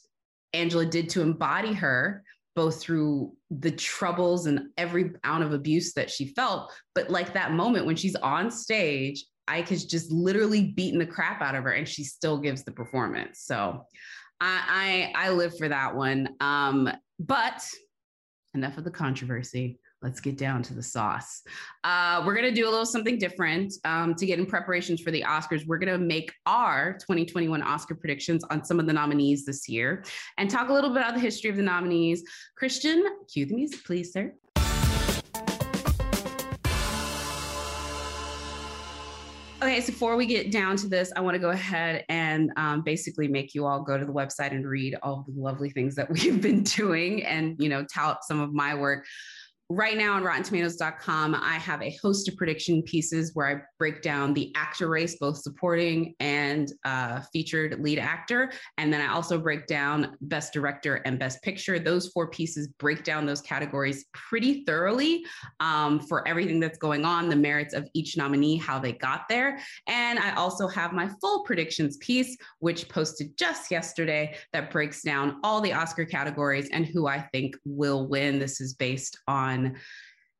[0.53, 2.23] Angela did to embody her,
[2.55, 7.53] both through the troubles and every ounce of abuse that she felt, but like that
[7.53, 11.71] moment when she's on stage, Ike has just literally beaten the crap out of her,
[11.71, 13.41] and she still gives the performance.
[13.41, 13.85] So,
[14.39, 16.29] I I, I live for that one.
[16.39, 16.89] Um,
[17.19, 17.65] but
[18.53, 21.41] enough of the controversy let's get down to the sauce.
[21.83, 25.11] Uh, we're going to do a little something different um, to get in preparations for
[25.11, 25.65] the Oscars.
[25.65, 30.03] We're going to make our 2021 Oscar predictions on some of the nominees this year
[30.37, 32.23] and talk a little bit about the history of the nominees.
[32.57, 34.33] Christian, cue the music, please, sir.
[39.63, 42.81] Okay, so before we get down to this, I want to go ahead and um,
[42.81, 46.09] basically make you all go to the website and read all the lovely things that
[46.09, 49.05] we've been doing and, you know, tout some of my work
[49.75, 54.33] right now on rottentomatoes.com i have a host of prediction pieces where i break down
[54.33, 58.51] the actor race both supporting and uh, featured lead actor.
[58.77, 61.79] And then i also break down best director and best picture.
[61.79, 65.25] Those four pieces break down those categories pretty thoroughly
[65.59, 69.59] um, for everything that's going on the merits of each nominee how they got there.
[69.87, 75.39] And i also have my full predictions piece which posted just yesterday that breaks down
[75.43, 78.39] all the oscar categories and who i think will win.
[78.39, 79.75] This is based on on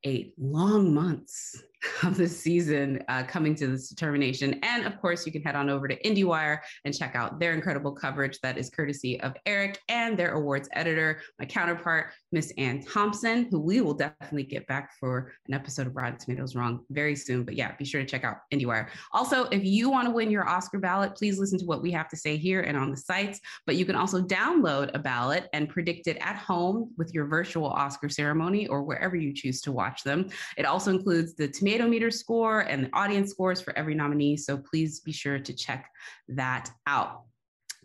[0.03, 1.61] eight long months
[2.03, 4.59] of the season uh, coming to this determination.
[4.63, 7.91] And of course, you can head on over to IndieWire and check out their incredible
[7.91, 13.47] coverage that is courtesy of Eric and their awards editor, my counterpart, Miss Anne Thompson,
[13.51, 17.43] who we will definitely get back for an episode of Rotten Tomatoes Wrong very soon.
[17.43, 18.87] But yeah, be sure to check out IndieWire.
[19.11, 22.09] Also, if you want to win your Oscar ballot, please listen to what we have
[22.09, 23.39] to say here and on the sites.
[23.65, 27.67] But you can also download a ballot and predict it at home with your virtual
[27.67, 30.29] Oscar ceremony or wherever you choose to watch them.
[30.57, 34.37] It also includes the tomato tomato meter score and the audience scores for every nominee.
[34.37, 35.89] So please be sure to check
[36.29, 37.23] that out.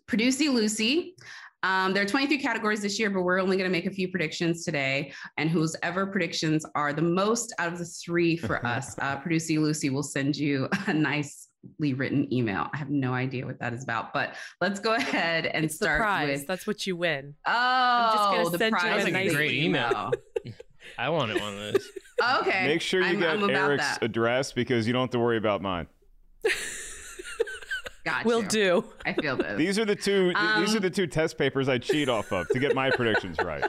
[0.07, 1.17] Producy Lucy.
[1.63, 4.09] Um, there are 23 categories this year, but we're only going to make a few
[4.09, 5.13] predictions today.
[5.39, 9.59] And whose ever predictions are the most out of the three for us, uh, Producy
[9.59, 12.69] Lucy will send you a nicely written email.
[12.73, 15.99] I have no idea what that is about, but let's go ahead and it's start
[15.99, 16.39] the prize.
[16.41, 16.47] with.
[16.47, 17.35] That's what you win.
[17.47, 20.13] Oh, I'm just gonna the send you prize a nice the great email.
[20.99, 21.89] I wanted one of those.
[22.41, 22.67] Okay.
[22.67, 24.03] Make sure you I'm- get I'm Eric's that.
[24.03, 25.87] address because you don't have to worry about mine.
[28.05, 28.49] Got Will you.
[28.49, 28.85] do.
[29.07, 29.57] I feel this.
[29.57, 30.33] These are the two.
[30.33, 32.91] th- these are Um, the two test papers I cheat off of to get my
[32.91, 33.65] predictions right.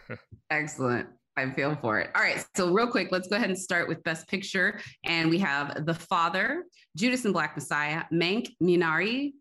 [0.50, 1.08] Excellent.
[1.38, 2.10] I feel for it.
[2.14, 2.44] All right.
[2.56, 4.80] So, real quick, let's go ahead and start with Best Picture.
[5.04, 6.64] And we have The Father,
[6.96, 9.32] Judas and Black Messiah, Mank, Minari,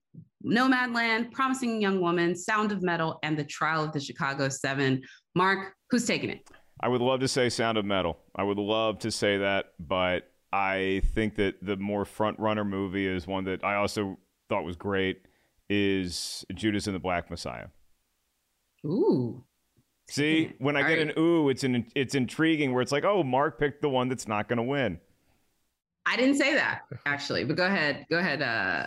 [0.45, 5.01] Nomadland, Promising Young Woman, Sound of Metal, and The Trial of the Chicago Seven.
[5.35, 6.47] Mark, who's taking it?
[6.85, 8.15] I would love to say Sound of Metal.
[8.35, 13.07] I would love to say that, but I think that the more front runner movie
[13.07, 14.19] is one that I also
[14.49, 15.23] thought was great
[15.67, 17.69] is Judas and the Black Messiah.
[18.85, 19.43] Ooh.
[20.07, 21.07] See, when I All get right.
[21.07, 24.27] an ooh, it's an it's intriguing where it's like, oh, Mark picked the one that's
[24.27, 24.99] not going to win.
[26.05, 28.05] I didn't say that actually, but go ahead.
[28.11, 28.85] Go ahead, uh,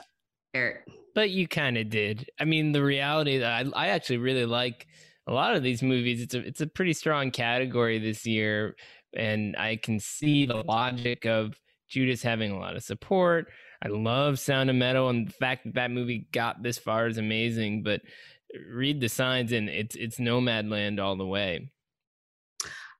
[0.54, 0.86] Eric.
[1.16, 2.30] But you kind of did.
[2.38, 4.86] I mean, the reality that I, I actually really like
[5.28, 6.22] a lot of these movies.
[6.22, 8.74] It's a it's a pretty strong category this year,
[9.14, 11.54] and I can see the logic of
[11.88, 13.46] Judas having a lot of support.
[13.82, 17.18] I love Sound of Metal, and the fact that that movie got this far is
[17.18, 17.82] amazing.
[17.82, 18.00] But
[18.72, 21.70] read the signs, and it's it's Nomadland all the way.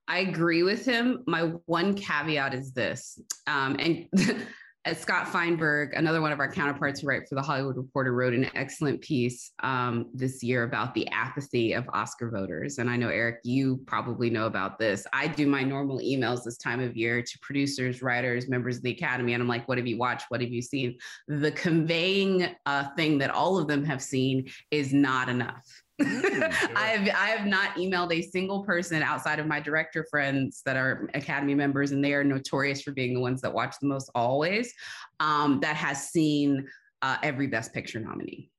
[0.07, 1.23] I agree with him.
[1.27, 4.07] My one caveat is this, um, and
[4.93, 8.49] Scott Feinberg, another one of our counterparts who write for the Hollywood Reporter, wrote an
[8.55, 12.77] excellent piece um, this year about the apathy of Oscar voters.
[12.77, 15.05] And I know Eric, you probably know about this.
[15.11, 18.91] I do my normal emails this time of year to producers, writers, members of the
[18.91, 20.25] Academy, and I'm like, "What have you watched?
[20.29, 24.93] What have you seen?" The conveying uh, thing that all of them have seen is
[24.93, 25.78] not enough.
[26.01, 30.77] I have I have not emailed a single person outside of my director friends that
[30.77, 34.09] are Academy members, and they are notorious for being the ones that watch the most
[34.15, 34.73] always.
[35.19, 36.67] Um, that has seen
[37.01, 38.49] uh, every Best Picture nominee.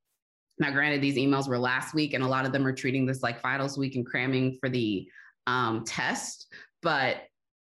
[0.58, 3.22] Now, granted, these emails were last week, and a lot of them are treating this
[3.22, 5.08] like finals week and cramming for the
[5.46, 6.52] um, test.
[6.82, 7.22] But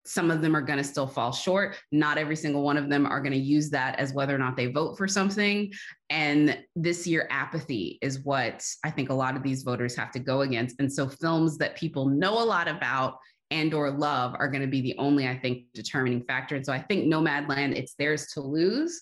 [0.07, 1.77] some of them are going to still fall short.
[1.91, 4.55] Not every single one of them are going to use that as whether or not
[4.55, 5.71] they vote for something.
[6.09, 10.19] And this year, apathy is what I think a lot of these voters have to
[10.19, 10.79] go against.
[10.79, 13.17] And so, films that people know a lot about
[13.51, 16.73] and or love are going to be the only i think determining factor and so
[16.73, 19.01] i think nomadland it's theirs to lose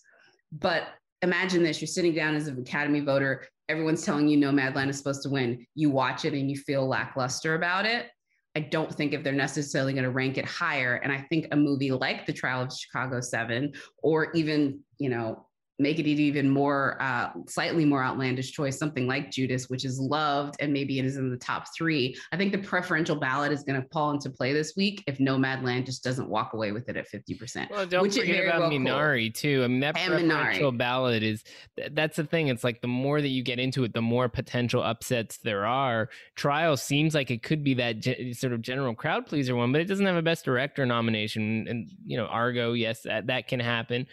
[0.52, 0.90] but
[1.22, 5.24] imagine this you're sitting down as an academy voter everyone's telling you nomadland is supposed
[5.24, 8.08] to win you watch it and you feel lackluster about it
[8.56, 10.96] I don't think if they're necessarily going to rank it higher.
[10.96, 15.46] And I think a movie like The Trial of Chicago 7 or even, you know,
[15.80, 20.56] make it even more uh, slightly more outlandish choice something like judas which is loved
[20.60, 22.16] and maybe it is in the top three.
[22.32, 25.86] I think the preferential ballot is going to fall into play this week if nomadland
[25.86, 29.64] just doesn't walk away with it at 50% well don't forget about well minari too.
[29.64, 30.78] I mean that and preferential minari.
[30.78, 31.44] ballot is
[31.92, 32.48] that's the thing.
[32.48, 36.10] It's like the more that you get into it the more potential upsets there are.
[36.36, 39.82] Trial seems like it could be that ge- sort of general crowd pleaser one but
[39.82, 41.68] it doesn't have a best director nomination.
[41.68, 44.08] And you know argo yes that, that can happen.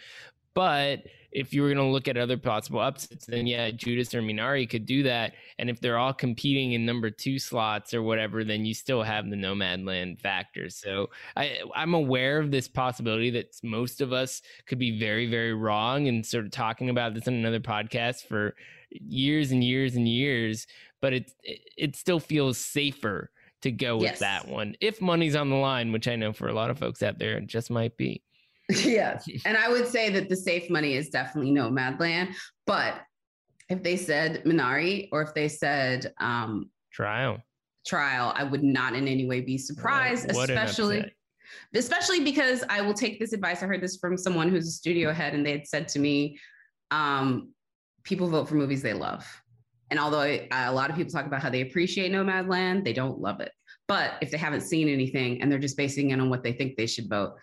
[0.53, 1.03] But
[1.33, 4.69] if you were going to look at other possible upsets, then yeah, Judas or Minari
[4.69, 5.33] could do that.
[5.57, 9.29] And if they're all competing in number two slots or whatever, then you still have
[9.29, 10.69] the Nomadland factor.
[10.69, 15.55] So I, I'm aware of this possibility that most of us could be very, very
[15.55, 18.55] wrong and sort of talking about this in another podcast for
[18.91, 20.67] years and years and years.
[21.01, 21.31] But it
[21.75, 23.29] it still feels safer
[23.63, 24.19] to go with yes.
[24.19, 27.03] that one if money's on the line, which I know for a lot of folks
[27.03, 28.21] out there, it just might be.
[28.85, 29.27] yes.
[29.45, 32.35] And I would say that the safe money is definitely Nomadland.
[32.65, 33.01] But
[33.69, 37.41] if they said Minari or if they said um, trial,
[37.85, 41.11] trial, I would not in any way be surprised, especially.
[41.75, 43.61] Especially because I will take this advice.
[43.61, 46.39] I heard this from someone who's a studio head, and they had said to me,
[46.89, 47.49] um,
[48.03, 49.25] people vote for movies they love.
[49.91, 53.19] And although I, a lot of people talk about how they appreciate Nomadland, they don't
[53.19, 53.51] love it.
[53.87, 56.75] But if they haven't seen anything and they're just basing it on what they think
[56.75, 57.35] they should vote,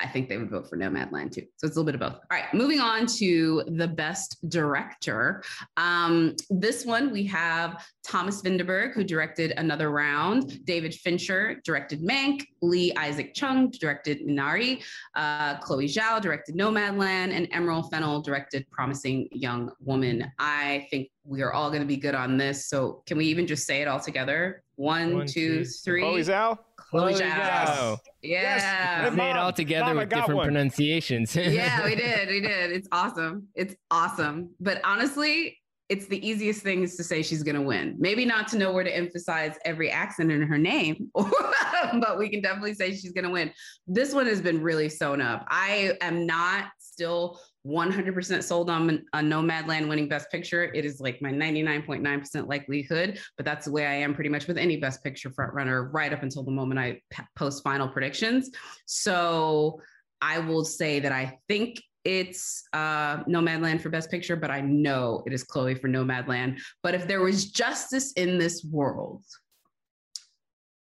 [0.00, 1.42] I think they would vote for Nomadland too.
[1.56, 2.14] So it's a little bit of both.
[2.14, 5.42] All right, moving on to the best director.
[5.76, 10.64] Um, this one we have Thomas Vinterberg, who directed Another Round.
[10.64, 12.44] David Fincher directed Mank.
[12.60, 14.82] Lee Isaac Chung directed Minari.
[15.14, 17.32] Uh, Chloe Zhao directed Nomadland.
[17.32, 20.30] And Emerald Fennell directed Promising Young Woman.
[20.38, 22.68] I think we are all going to be good on this.
[22.68, 24.62] So can we even just say it all together?
[24.76, 26.00] One, One two, two, three.
[26.00, 26.58] Chloe Zhao.
[26.94, 27.98] Chloe Zhao.
[28.22, 29.04] Yeah.
[29.04, 29.14] Yes.
[29.14, 30.46] Made it all together Mom, with different one.
[30.46, 31.34] pronunciations.
[31.36, 32.28] yeah, we did.
[32.28, 32.70] We did.
[32.70, 33.48] It's awesome.
[33.54, 34.50] It's awesome.
[34.60, 37.96] But honestly, it's the easiest thing is to say she's going to win.
[37.98, 42.40] Maybe not to know where to emphasize every accent in her name, but we can
[42.40, 43.52] definitely say she's going to win.
[43.86, 45.44] This one has been really sewn up.
[45.48, 50.64] I am not still 100% sold on a Nomadland winning Best Picture.
[50.74, 54.58] It is like my 99.9% likelihood, but that's the way I am pretty much with
[54.58, 57.00] any Best Picture frontrunner right up until the moment I
[57.36, 58.50] post final predictions.
[58.86, 59.80] So
[60.20, 65.22] I will say that I think it's uh, Nomadland for Best Picture, but I know
[65.26, 66.60] it is Chloe for Nomadland.
[66.82, 69.24] But if there was justice in this world,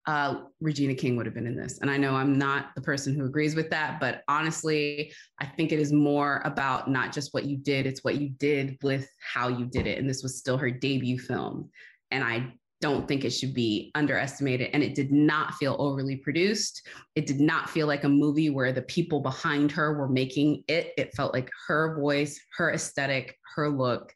[0.07, 1.78] uh, Regina King would have been in this.
[1.78, 5.70] And I know I'm not the person who agrees with that, but honestly, I think
[5.70, 9.48] it is more about not just what you did, it's what you did with how
[9.48, 9.98] you did it.
[9.98, 11.70] And this was still her debut film.
[12.11, 14.70] And I don't think it should be underestimated.
[14.72, 16.84] And it did not feel overly produced.
[17.14, 20.92] It did not feel like a movie where the people behind her were making it.
[20.98, 24.12] It felt like her voice, her aesthetic, her look.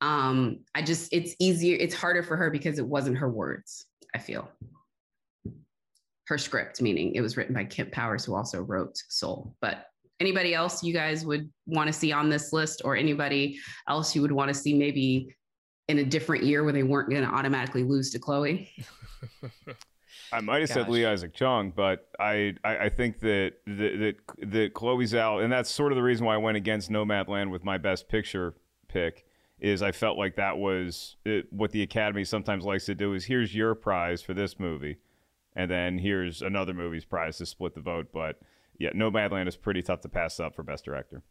[0.00, 4.18] Um, I just, it's easier, it's harder for her because it wasn't her words, I
[4.18, 4.48] feel.
[6.26, 9.54] Her script, meaning it was written by Kemp Powers, who also wrote Soul.
[9.60, 9.86] But
[10.20, 13.58] anybody else you guys would want to see on this list, or anybody
[13.88, 15.34] else you would want to see maybe
[15.88, 18.70] in a different year where they weren't going to automatically lose to Chloe?
[20.32, 20.74] I might have Gosh.
[20.74, 25.42] said Lee Isaac Chung, but I, I, I think that, that that that Chloe Zhao,
[25.42, 28.54] and that's sort of the reason why I went against Nomadland with my Best Picture
[28.88, 29.24] pick.
[29.58, 33.14] Is I felt like that was it, what the Academy sometimes likes to do.
[33.14, 34.98] Is here's your prize for this movie,
[35.56, 38.08] and then here's another movie's prize to split the vote.
[38.12, 38.38] But
[38.78, 41.22] yeah, Nomadland is pretty tough to pass up for Best Director.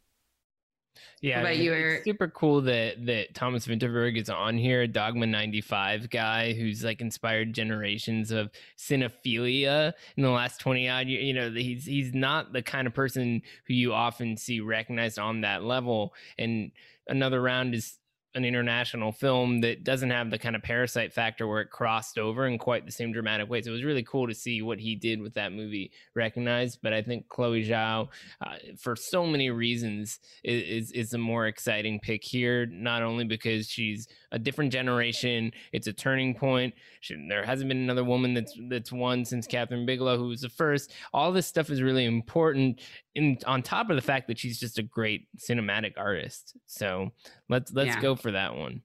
[1.20, 5.26] Yeah, I mean, you, it's super cool that that Thomas Vinterberg is on here, Dogma
[5.26, 11.24] ninety five guy who's like inspired generations of cinephilia in the last twenty odd years.
[11.24, 15.42] You know, he's he's not the kind of person who you often see recognized on
[15.42, 16.14] that level.
[16.38, 16.72] And
[17.08, 17.98] another round is
[18.36, 22.46] an international film that doesn't have the kind of parasite factor where it crossed over
[22.46, 23.66] in quite the same dramatic ways.
[23.66, 26.80] It was really cool to see what he did with that movie recognized.
[26.82, 28.08] But I think Chloe Zhao,
[28.44, 32.66] uh, for so many reasons, is, is, is a more exciting pick here.
[32.66, 36.74] Not only because she's a different generation, it's a turning point.
[37.00, 40.50] She, there hasn't been another woman that's that's won since Kathryn Bigelow, who was the
[40.50, 40.92] first.
[41.14, 42.80] All this stuff is really important.
[43.14, 46.54] In on top of the fact that she's just a great cinematic artist.
[46.66, 47.12] So
[47.48, 48.00] let's let's Yeah.
[48.02, 48.82] go for that one.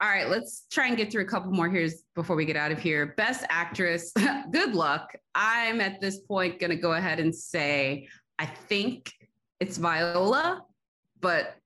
[0.00, 2.72] All right, let's try and get through a couple more here before we get out
[2.72, 3.14] of here.
[3.16, 4.12] Best actress,
[4.50, 5.14] good luck.
[5.34, 8.08] I'm at this point going to go ahead and say
[8.38, 9.12] I think
[9.60, 10.64] it's Viola,
[11.20, 11.56] but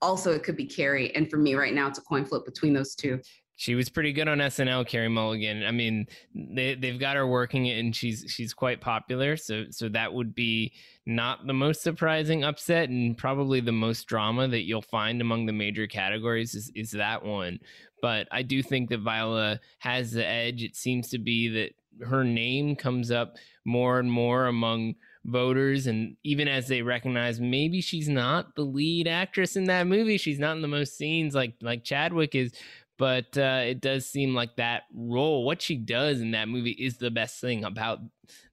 [0.00, 1.12] also it could be Carey.
[1.16, 3.20] And for me right now, it's a coin flip between those two.
[3.58, 5.64] She was pretty good on SNL, Carey Mulligan.
[5.64, 9.36] I mean, they they've got her working it, and she's she's quite popular.
[9.36, 10.74] So so that would be
[11.06, 15.54] not the most surprising upset, and probably the most drama that you'll find among the
[15.54, 17.58] major categories is is that one.
[18.02, 20.62] But I do think that Viola has the edge.
[20.62, 24.94] It seems to be that her name comes up more and more among
[25.24, 30.16] voters and even as they recognize maybe she's not the lead actress in that movie
[30.16, 32.52] she's not in the most scenes like like chadwick is
[32.98, 36.96] but uh, it does seem like that role what she does in that movie is
[36.98, 37.98] the best thing about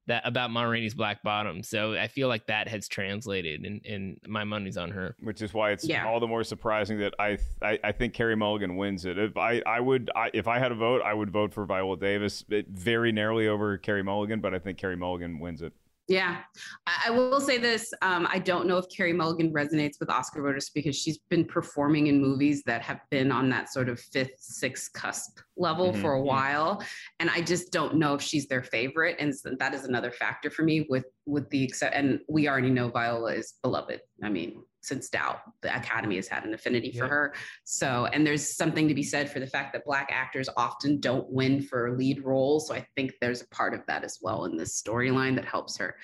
[0.06, 1.64] that about Ma Rainey's Black Bottom.
[1.64, 5.16] So I feel like that has translated, and, and my money's on her.
[5.22, 6.06] which is why it's Yeah.
[6.06, 9.18] all the more surprising that I, I I think Carey Mulligan wins it.
[9.18, 11.96] If I I would I, if I had a vote, I would vote for Viola
[11.96, 15.72] Davis it, very narrowly over Carey Mulligan, but I think Carey Mulligan wins it.
[16.10, 16.39] Yeah,
[16.86, 17.93] I, I will say this.
[18.01, 22.08] Um, I don't know if Carey Mulligan resonates with Oscar voters because she's been performing
[22.08, 26.01] in movies that have been on that sort of fifth, sixth cusp level Mhm.
[26.01, 26.84] for a while,
[27.20, 29.16] and I just don't know if she's their favorite.
[29.20, 30.86] And that is another factor for me.
[30.89, 34.01] With with the except, and we already know Viola is beloved.
[34.22, 37.34] I mean, since Doubt, the Academy has had an affinity for her.
[37.64, 41.28] So, and there's something to be said for the fact that Black actors often don't
[41.32, 42.68] win for lead roles.
[42.68, 45.78] So I think there's a part of that as well in this storyline that helps
[45.78, 45.96] her.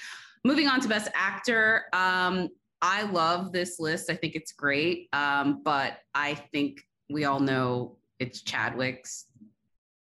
[0.46, 1.84] Moving on to Best Actor.
[1.92, 2.48] Um,
[2.82, 4.10] I love this list.
[4.10, 5.10] I think it's great.
[5.12, 9.26] Um, but I think we all know it's Chadwick's.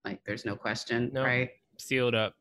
[0.06, 1.24] Like, there's no question, No.
[1.24, 1.50] right?
[1.78, 2.36] Sealed up.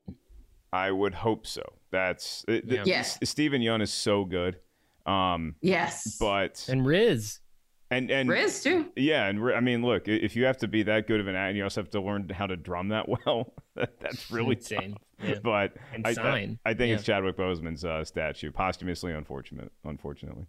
[0.73, 1.65] I would hope so.
[1.91, 2.85] That's it, Yeah.
[2.87, 3.19] Yes.
[3.25, 4.59] Steven Yeun is so good.
[5.07, 6.17] Um, Yes.
[6.19, 7.41] but And Riz.
[7.91, 8.91] and and Riz too.
[8.97, 11.57] Yeah, and I mean, look, if you have to be that good of an actor,
[11.57, 13.55] you also have to learn how to drum that well.
[13.75, 14.93] that's really Insane.
[14.93, 15.29] tough.
[15.29, 15.35] Yeah.
[15.43, 16.59] But And I, I, sign.
[16.65, 20.47] I think it's Chadwick Boseman's uh, statue, posthumously unfortunate, unfortunately.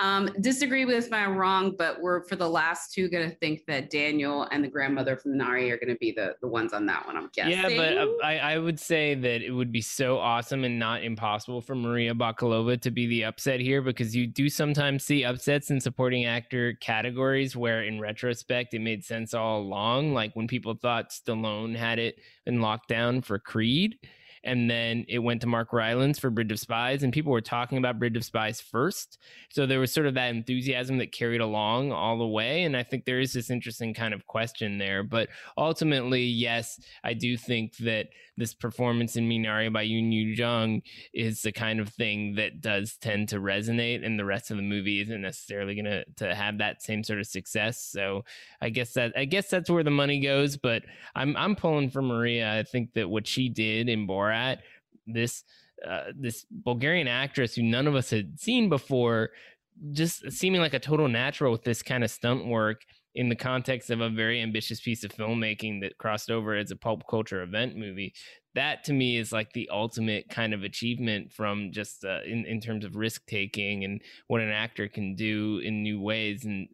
[0.00, 4.48] Um, disagree with my wrong, but we're for the last two gonna think that Daniel
[4.50, 7.18] and the grandmother from Nari are gonna be the the ones on that one.
[7.18, 7.52] I'm guessing.
[7.52, 11.04] Yeah, but uh, I, I would say that it would be so awesome and not
[11.04, 15.70] impossible for Maria Bakalova to be the upset here because you do sometimes see upsets
[15.70, 20.14] in supporting actor categories where, in retrospect, it made sense all along.
[20.14, 23.96] Like when people thought Stallone had it in lockdown for Creed.
[24.42, 27.78] And then it went to Mark Rylance for Bridge of Spies, and people were talking
[27.78, 29.18] about Bridge of Spies first.
[29.50, 32.64] So there was sort of that enthusiasm that carried along all the way.
[32.64, 35.02] And I think there is this interesting kind of question there.
[35.02, 35.28] But
[35.58, 40.80] ultimately, yes, I do think that this performance in Minari by Youn Yuh-jung
[41.12, 44.62] is the kind of thing that does tend to resonate, and the rest of the
[44.62, 47.82] movie isn't necessarily going to have that same sort of success.
[47.82, 48.24] So
[48.62, 50.56] I guess that I guess that's where the money goes.
[50.56, 50.84] But
[51.14, 52.58] I'm I'm pulling for Maria.
[52.58, 54.58] I think that what she did in Borat,
[55.06, 55.44] this
[55.86, 59.30] uh, this Bulgarian actress who none of us had seen before,
[59.92, 62.82] just seeming like a total natural with this kind of stunt work
[63.14, 66.76] in the context of a very ambitious piece of filmmaking that crossed over as a
[66.76, 68.12] pulp culture event movie.
[68.54, 72.60] That to me is like the ultimate kind of achievement from just uh, in, in
[72.60, 76.44] terms of risk taking and what an actor can do in new ways.
[76.44, 76.68] And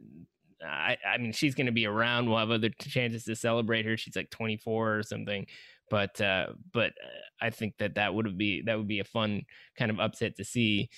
[0.66, 2.28] I, I mean she's going to be around.
[2.28, 3.96] We'll have other chances to celebrate her.
[3.96, 5.46] She's like 24 or something
[5.90, 9.42] but uh, but uh, I think that that would be that would be a fun
[9.78, 10.88] kind of upset to see.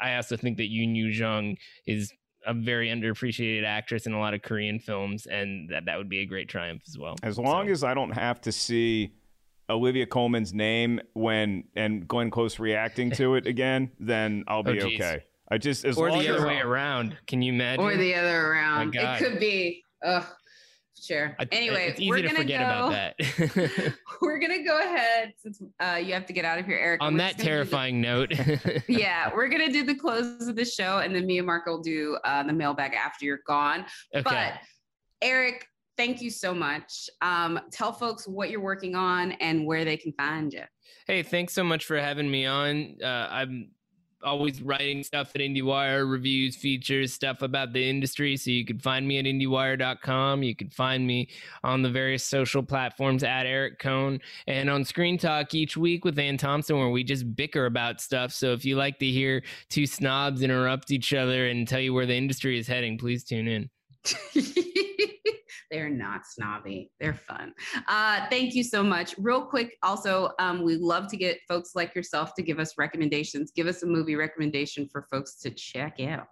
[0.00, 2.12] I also think that Youn Yuh-jung is
[2.46, 6.20] a very underappreciated actress in a lot of Korean films, and that that would be
[6.20, 7.16] a great triumph as well.
[7.22, 9.12] As long as I don't have to see
[9.70, 14.88] Olivia Colman's name when and Glenn Close reacting to it again, then I'll be Oh,
[14.88, 15.00] geez.
[15.00, 15.24] okay.
[15.50, 17.16] I just as or long the as other way around.
[17.26, 17.84] Can you imagine?
[17.84, 18.94] or the other around.
[18.94, 19.18] It God.
[19.18, 19.82] could be.
[20.04, 20.24] Ugh.
[21.00, 21.36] Sure.
[21.38, 22.66] I- Anyway, it's easy we're to gonna forget go.
[22.88, 23.94] about that.
[24.22, 27.02] We're gonna go ahead since uh, you have to get out of here, Eric.
[27.02, 28.32] On that just the- terrifying note,
[28.88, 31.82] yeah, we're gonna do the close of the show, and then me and Mark will
[31.82, 33.84] do uh, the mailbag after you're gone.
[34.14, 34.22] Okay.
[34.22, 34.54] But
[35.22, 35.66] Eric,
[35.96, 37.08] thank you so much.
[37.20, 40.62] Um, tell folks what you're working on and where they can find you.
[41.06, 42.96] Hey, thanks so much for having me on.
[43.02, 43.68] Uh, I'm
[44.22, 48.36] always writing stuff at IndieWire, reviews, features, stuff about the industry.
[48.36, 50.42] So you can find me at IndieWire.com.
[50.42, 51.28] You can find me
[51.62, 56.18] on the various social platforms at Eric Kohn and on Screen Talk each week with
[56.18, 58.32] Anne Thompson, where we just bicker about stuff.
[58.32, 62.06] So if you like to hear two snobs interrupt each other and tell you where
[62.06, 63.70] the industry is heading, please tune in.
[65.70, 66.90] They're not snobby.
[67.00, 67.52] They're fun.
[67.88, 69.14] Uh, thank you so much.
[69.18, 73.50] Real quick, also, um, we love to get folks like yourself to give us recommendations.
[73.50, 76.26] Give us a movie recommendation for folks to check out.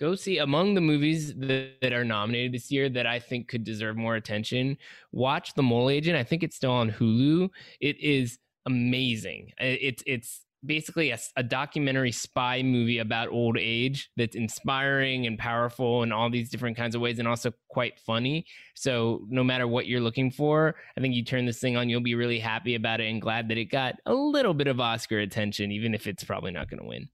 [0.00, 3.62] Go see among the movies that, that are nominated this year that I think could
[3.62, 4.76] deserve more attention.
[5.12, 6.16] Watch The Mole Agent.
[6.16, 7.48] I think it's still on Hulu.
[7.80, 9.52] It is amazing.
[9.58, 16.02] It's it's basically a, a, documentary spy movie about old age that's inspiring and powerful
[16.02, 18.46] in all these different kinds of ways and also quite funny.
[18.74, 22.00] So no matter what you're looking for, I think you turn this thing on, you'll
[22.00, 25.18] be really happy about it and glad that it got a little bit of Oscar
[25.18, 27.08] attention, even if it's probably not going to win.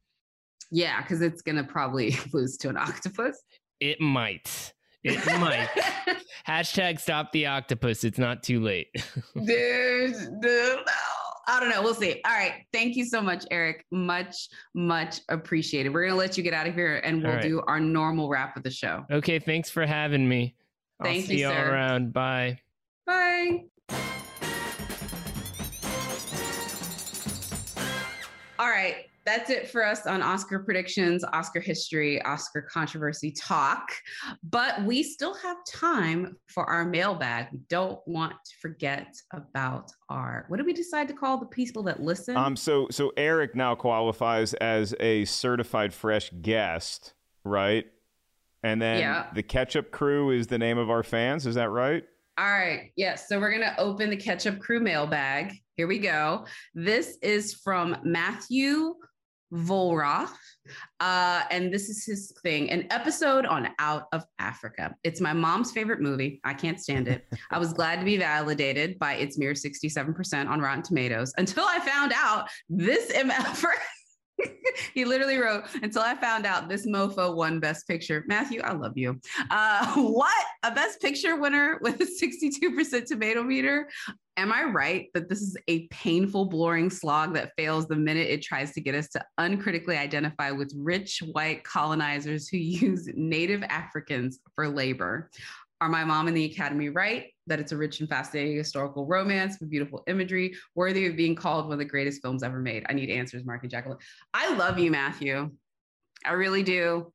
[0.71, 3.43] Yeah, because it's going to probably lose to an octopus.
[3.81, 4.73] It might.
[5.03, 5.69] It might.
[6.47, 8.05] Hashtag stop the octopus.
[8.05, 8.89] It's not too late.
[9.35, 11.20] dude, dude, no.
[11.47, 11.83] I don't know.
[11.83, 12.21] We'll see.
[12.25, 12.65] All right.
[12.73, 13.85] Thank you so much, Eric.
[13.91, 15.93] Much, much appreciated.
[15.93, 17.43] We're going to let you get out of here and we'll right.
[17.43, 19.05] do our normal wrap of the show.
[19.11, 19.39] Okay.
[19.39, 20.55] Thanks for having me.
[21.03, 22.13] Thank I'll see you, all around.
[22.13, 22.61] Bye.
[23.07, 23.65] Bye.
[28.59, 33.91] All right that's it for us on Oscar predictions, Oscar history, Oscar controversy talk.
[34.43, 37.49] But we still have time for our mailbag.
[37.53, 41.83] We don't want to forget about our what do we decide to call the people
[41.85, 42.37] that listen?
[42.37, 47.15] Um so so Eric now qualifies as a certified fresh guest,
[47.45, 47.87] right?
[48.63, 49.27] And then yeah.
[49.35, 52.05] the ketchup crew is the name of our fans, is that right?
[52.39, 52.91] All right.
[52.97, 53.29] Yes.
[53.29, 55.53] So we're going to open the ketchup crew mailbag.
[55.77, 56.47] Here we go.
[56.75, 58.95] This is from Matthew
[59.53, 60.31] Volroth.
[61.01, 64.95] Uh, and this is his thing an episode on Out of Africa.
[65.03, 66.41] It's my mom's favorite movie.
[66.45, 67.27] I can't stand it.
[67.51, 71.81] I was glad to be validated by its mere 67% on Rotten Tomatoes until I
[71.81, 73.65] found out this MF.
[74.95, 78.25] he literally wrote until I found out this mofo won Best Picture.
[78.27, 79.21] Matthew, I love you.
[79.51, 83.89] Uh, what a Best Picture winner with a 62% tomato meter.
[84.37, 88.43] Am I right that this is a painful, boring slog that fails the minute it
[88.43, 94.41] tries to get us to uncritically identify with rich white colonizers who use Native Africans
[94.55, 95.31] for labor?
[95.81, 99.59] Are my mom and the Academy right that it's a rich and fascinating historical romance
[99.59, 102.85] with beautiful imagery, worthy of being called one of the greatest films ever made?
[102.89, 103.99] I need answers, Mark and Jacqueline.
[104.35, 105.51] I love you, Matthew.
[106.25, 107.13] I really do.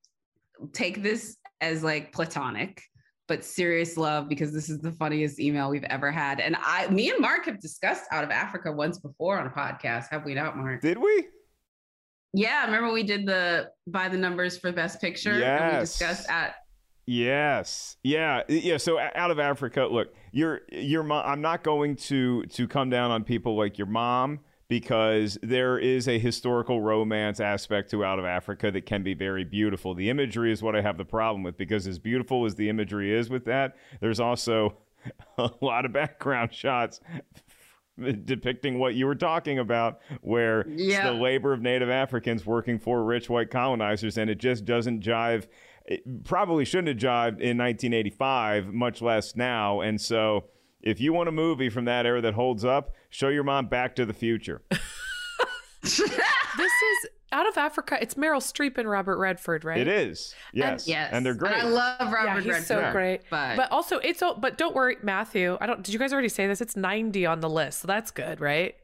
[0.73, 2.81] Take this as like platonic,
[3.27, 6.39] but serious love because this is the funniest email we've ever had.
[6.39, 10.05] And I, me and Mark have discussed Out of Africa once before on a podcast,
[10.09, 10.81] have we not, Mark?
[10.81, 11.27] Did we?
[12.33, 15.37] Yeah, remember we did the by the numbers for best picture.
[15.37, 15.61] Yes.
[15.61, 16.55] And we discussed at
[17.05, 17.97] Yes.
[18.03, 18.43] Yeah.
[18.47, 18.77] Yeah.
[18.77, 21.23] So out of Africa, look, your your mom.
[21.25, 26.07] I'm not going to to come down on people like your mom because there is
[26.07, 29.93] a historical romance aspect to Out of Africa that can be very beautiful.
[29.93, 33.13] The imagery is what I have the problem with because as beautiful as the imagery
[33.13, 34.77] is with that, there's also
[35.37, 36.99] a lot of background shots
[38.25, 40.97] depicting what you were talking about, where yeah.
[40.97, 45.01] it's the labor of Native Africans working for rich white colonizers, and it just doesn't
[45.01, 45.47] jive
[45.87, 49.81] it probably shouldn't have jived in 1985, much less now.
[49.81, 50.45] And so,
[50.81, 53.95] if you want a movie from that era that holds up, show your mom Back
[53.95, 54.61] to the Future.
[55.81, 57.97] this is out of Africa.
[58.01, 59.79] It's Meryl Streep and Robert Redford, right?
[59.79, 60.33] It is.
[60.53, 60.83] Yes.
[60.83, 61.09] And, yes.
[61.11, 61.53] And they're great.
[61.53, 62.67] And I love Robert yeah, he's Redford.
[62.67, 63.21] so great.
[63.29, 64.35] But but also it's all.
[64.35, 65.57] but don't worry, Matthew.
[65.59, 65.83] I don't.
[65.83, 66.61] Did you guys already say this?
[66.61, 68.75] It's 90 on the list, so that's good, right?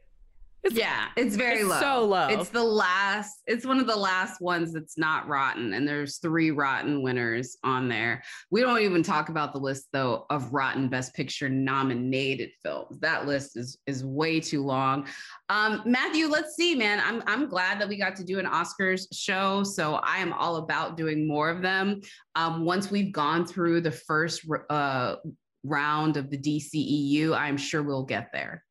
[0.64, 1.80] It's, yeah, it's very it's low.
[1.80, 2.28] So low.
[2.28, 3.42] It's the last.
[3.48, 7.88] It's one of the last ones that's not rotten, and there's three rotten winners on
[7.88, 8.22] there.
[8.50, 13.00] We don't even talk about the list though of rotten Best Picture nominated films.
[13.00, 15.08] That list is is way too long.
[15.48, 17.02] Um, Matthew, let's see, man.
[17.04, 20.56] I'm I'm glad that we got to do an Oscars show, so I am all
[20.56, 22.02] about doing more of them.
[22.36, 25.16] Um, once we've gone through the first uh,
[25.64, 28.62] round of the DCEU, I'm sure we'll get there.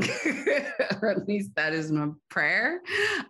[1.02, 2.80] or at least that is my prayer.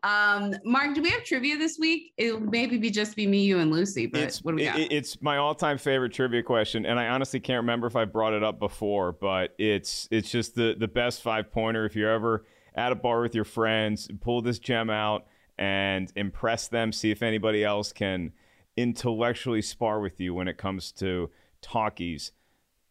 [0.02, 2.12] Um, Mark, do we have trivia this week?
[2.16, 4.06] It'll maybe be just be me, you, and Lucy.
[4.06, 4.78] But it's, what do we got?
[4.78, 8.32] It, it's my all-time favorite trivia question, and I honestly can't remember if I brought
[8.32, 11.86] it up before, but it's it's just the the best five pointer.
[11.86, 12.44] If you're ever
[12.74, 15.26] at a bar with your friends, pull this gem out
[15.58, 16.92] and impress them.
[16.92, 18.32] See if anybody else can
[18.76, 21.30] intellectually spar with you when it comes to
[21.60, 22.32] talkies.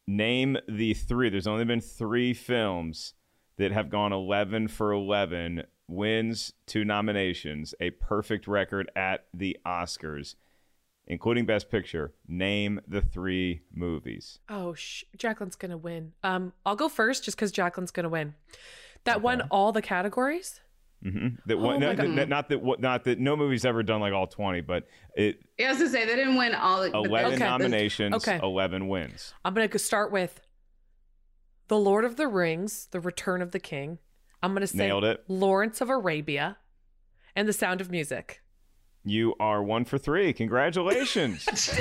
[0.08, 1.30] Name the three.
[1.30, 3.14] There's only been three films
[3.60, 10.36] that have gone 11 for 11 wins two nominations, a perfect record at the Oscars,
[11.08, 12.14] including Best Picture.
[12.28, 14.40] Name the three movies.
[14.50, 16.14] Oh, sh- Jacqueline's gonna win.
[16.24, 18.34] Um, I'll go first just because Jacqueline's gonna win.
[19.06, 20.62] That won all the categories.
[21.04, 21.28] Mm-hmm.
[21.46, 22.18] That Oh one, my no, God.
[22.18, 25.40] that- not that what- not that no movie's ever done like all twenty, but it
[25.58, 26.90] Yeah, I was gonna say they didn't win all.
[26.92, 27.44] but eleven okay.
[27.44, 28.40] nominations, Okay.
[28.44, 29.34] eleven wins.
[29.46, 30.40] I'm gonna go start with
[31.70, 34.00] The Lord of the Rings, The Return of the King.
[34.44, 35.24] I'm gonna say Nailed it.
[35.28, 36.58] Lawrence of Arabia,
[37.36, 38.42] and The Sound of Music.
[39.06, 40.34] You are one for three.
[40.34, 41.48] Congratulations.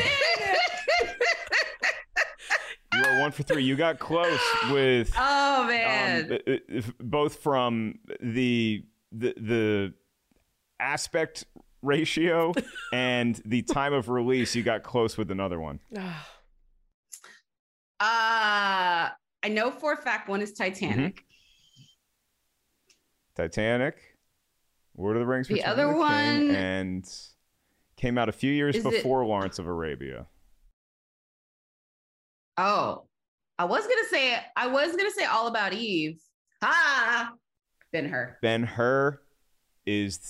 [2.94, 3.64] you are one for three.
[3.64, 4.40] You got close
[4.70, 6.38] with Oh um, man.
[6.46, 9.94] uh, both from the the the
[10.80, 11.44] aspect
[11.82, 12.52] ratio
[12.92, 14.54] and the time of release.
[14.54, 15.80] You got close with another one.
[18.00, 19.08] Uh,
[19.42, 21.16] I know for a fact one is Titanic.
[21.16, 21.82] Mm-hmm.
[23.36, 23.96] Titanic,
[24.96, 27.10] Lord of the Rings, The Return other the King, one- and
[27.96, 30.26] came out a few years Is it- before Lawrence of Arabia.
[32.56, 33.04] Oh,
[33.58, 36.20] I was gonna say I was gonna say all about Eve.
[36.62, 37.32] Ah,
[37.92, 38.36] Ben Hur.
[38.42, 39.20] Ben Hur
[39.86, 40.28] is.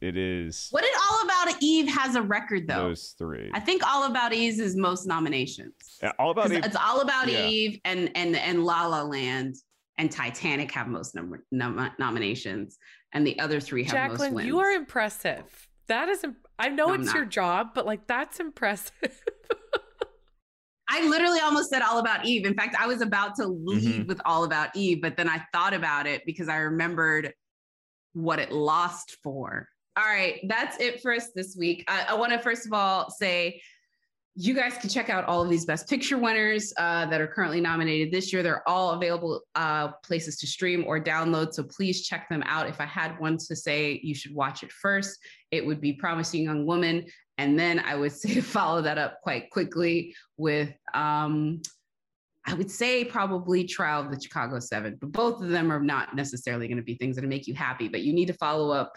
[0.00, 2.88] It is What did All About Eve has a record though?
[2.88, 3.50] those three.
[3.54, 5.74] I think All About Eve is most nominations.
[6.02, 6.64] Yeah, All About 'Cause Eve.
[6.64, 7.46] It's All About yeah.
[7.46, 9.56] Eve and and and La La Land
[9.98, 12.78] and Titanic have most number nom- nominations,
[13.12, 14.46] and the other three have most Jacqueline, wins.
[14.46, 15.68] you are impressive.
[15.88, 18.92] That is, imp- I know No, it's your job, but like that's impressive.
[20.88, 22.46] I literally almost said All About Eve.
[22.46, 24.06] In fact, I was about to lead Mhm.
[24.06, 27.32] with All About Eve, but then I thought about it because I remembered
[28.12, 29.68] what it lost for.
[29.96, 31.84] All right, that's it for us this week.
[31.88, 33.62] I, I want to first of all say
[34.38, 37.58] you guys can check out all of these Best Picture winners uh, that are currently
[37.58, 38.42] nominated this year.
[38.42, 41.54] They're all available uh, places to stream or download.
[41.54, 42.68] So please check them out.
[42.68, 45.18] If I had one to say you should watch it first,
[45.50, 47.06] it would be Promising Young Woman.
[47.38, 51.62] And then I would say follow that up quite quickly with, um,
[52.46, 54.98] I would say probably Trial of the Chicago Seven.
[55.00, 57.88] But both of them are not necessarily going to be things that make you happy,
[57.88, 58.92] but you need to follow up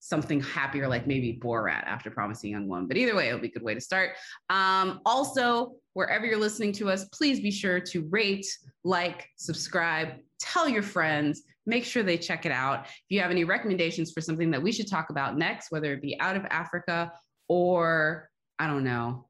[0.00, 2.86] something happier like maybe Borat after Promising Young Woman.
[2.86, 4.12] But either way, it'll be a good way to start.
[4.50, 8.46] Um, also, wherever you're listening to us, please be sure to rate,
[8.84, 12.86] like, subscribe, tell your friends, make sure they check it out.
[12.86, 16.02] If you have any recommendations for something that we should talk about next, whether it
[16.02, 17.12] be out of Africa
[17.48, 19.27] or I don't know.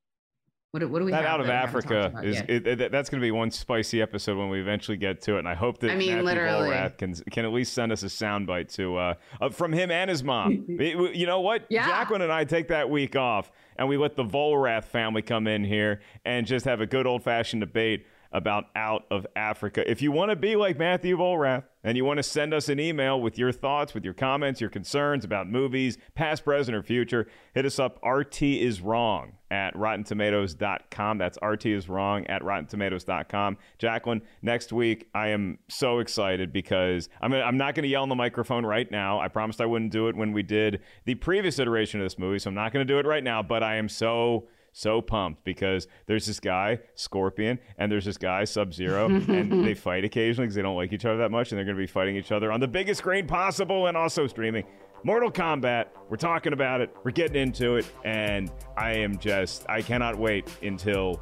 [0.73, 2.67] What, what do we that have out of that we haven't talked Africa is it,
[2.67, 5.49] it- that's going to be one spicy episode when we eventually get to it, and
[5.49, 6.91] I hope that I mean, Matthew literally.
[6.99, 10.23] Can can at least send us a soundbite to uh, uh, from him and his
[10.23, 10.67] mom.
[10.79, 11.65] It- you know what?
[11.71, 11.87] Yeah.
[11.87, 15.65] Jacqueline and I take that week off, and we let the Volrath family come in
[15.65, 19.89] here and just have a good old fashioned debate about out of Africa.
[19.91, 22.79] If you want to be like Matthew Volrath and you want to send us an
[22.79, 27.27] email with your thoughts, with your comments, your concerns about movies, past, present, or future,
[27.55, 27.99] hit us up.
[28.05, 31.19] RT is wrong at rottentomatoes.com.
[31.19, 33.57] That's RT is wrong at rottentomatoes.com.
[33.79, 38.11] Jacqueline, next week I am so excited because I'm, I'm not going to yell in
[38.11, 39.21] the microphone right now.
[39.21, 42.39] I promised I wouldn't do it when we did the previous iteration of this movie,
[42.39, 45.45] so I'm not going to do it right now, but I am so so pumped
[45.45, 50.47] because there's this guy Scorpion and there's this guy Sub Zero and they fight occasionally
[50.47, 52.33] because they don't like each other that much and they're going to be fighting each
[52.33, 54.65] other on the biggest screen possible and also streaming.
[55.05, 55.87] Mortal Kombat.
[56.09, 56.95] We're talking about it.
[57.05, 61.21] We're getting into it, and I am just I cannot wait until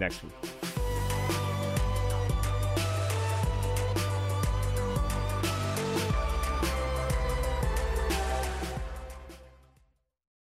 [0.00, 0.32] next week.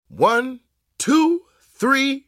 [0.08, 0.62] One,
[0.98, 2.28] two, three,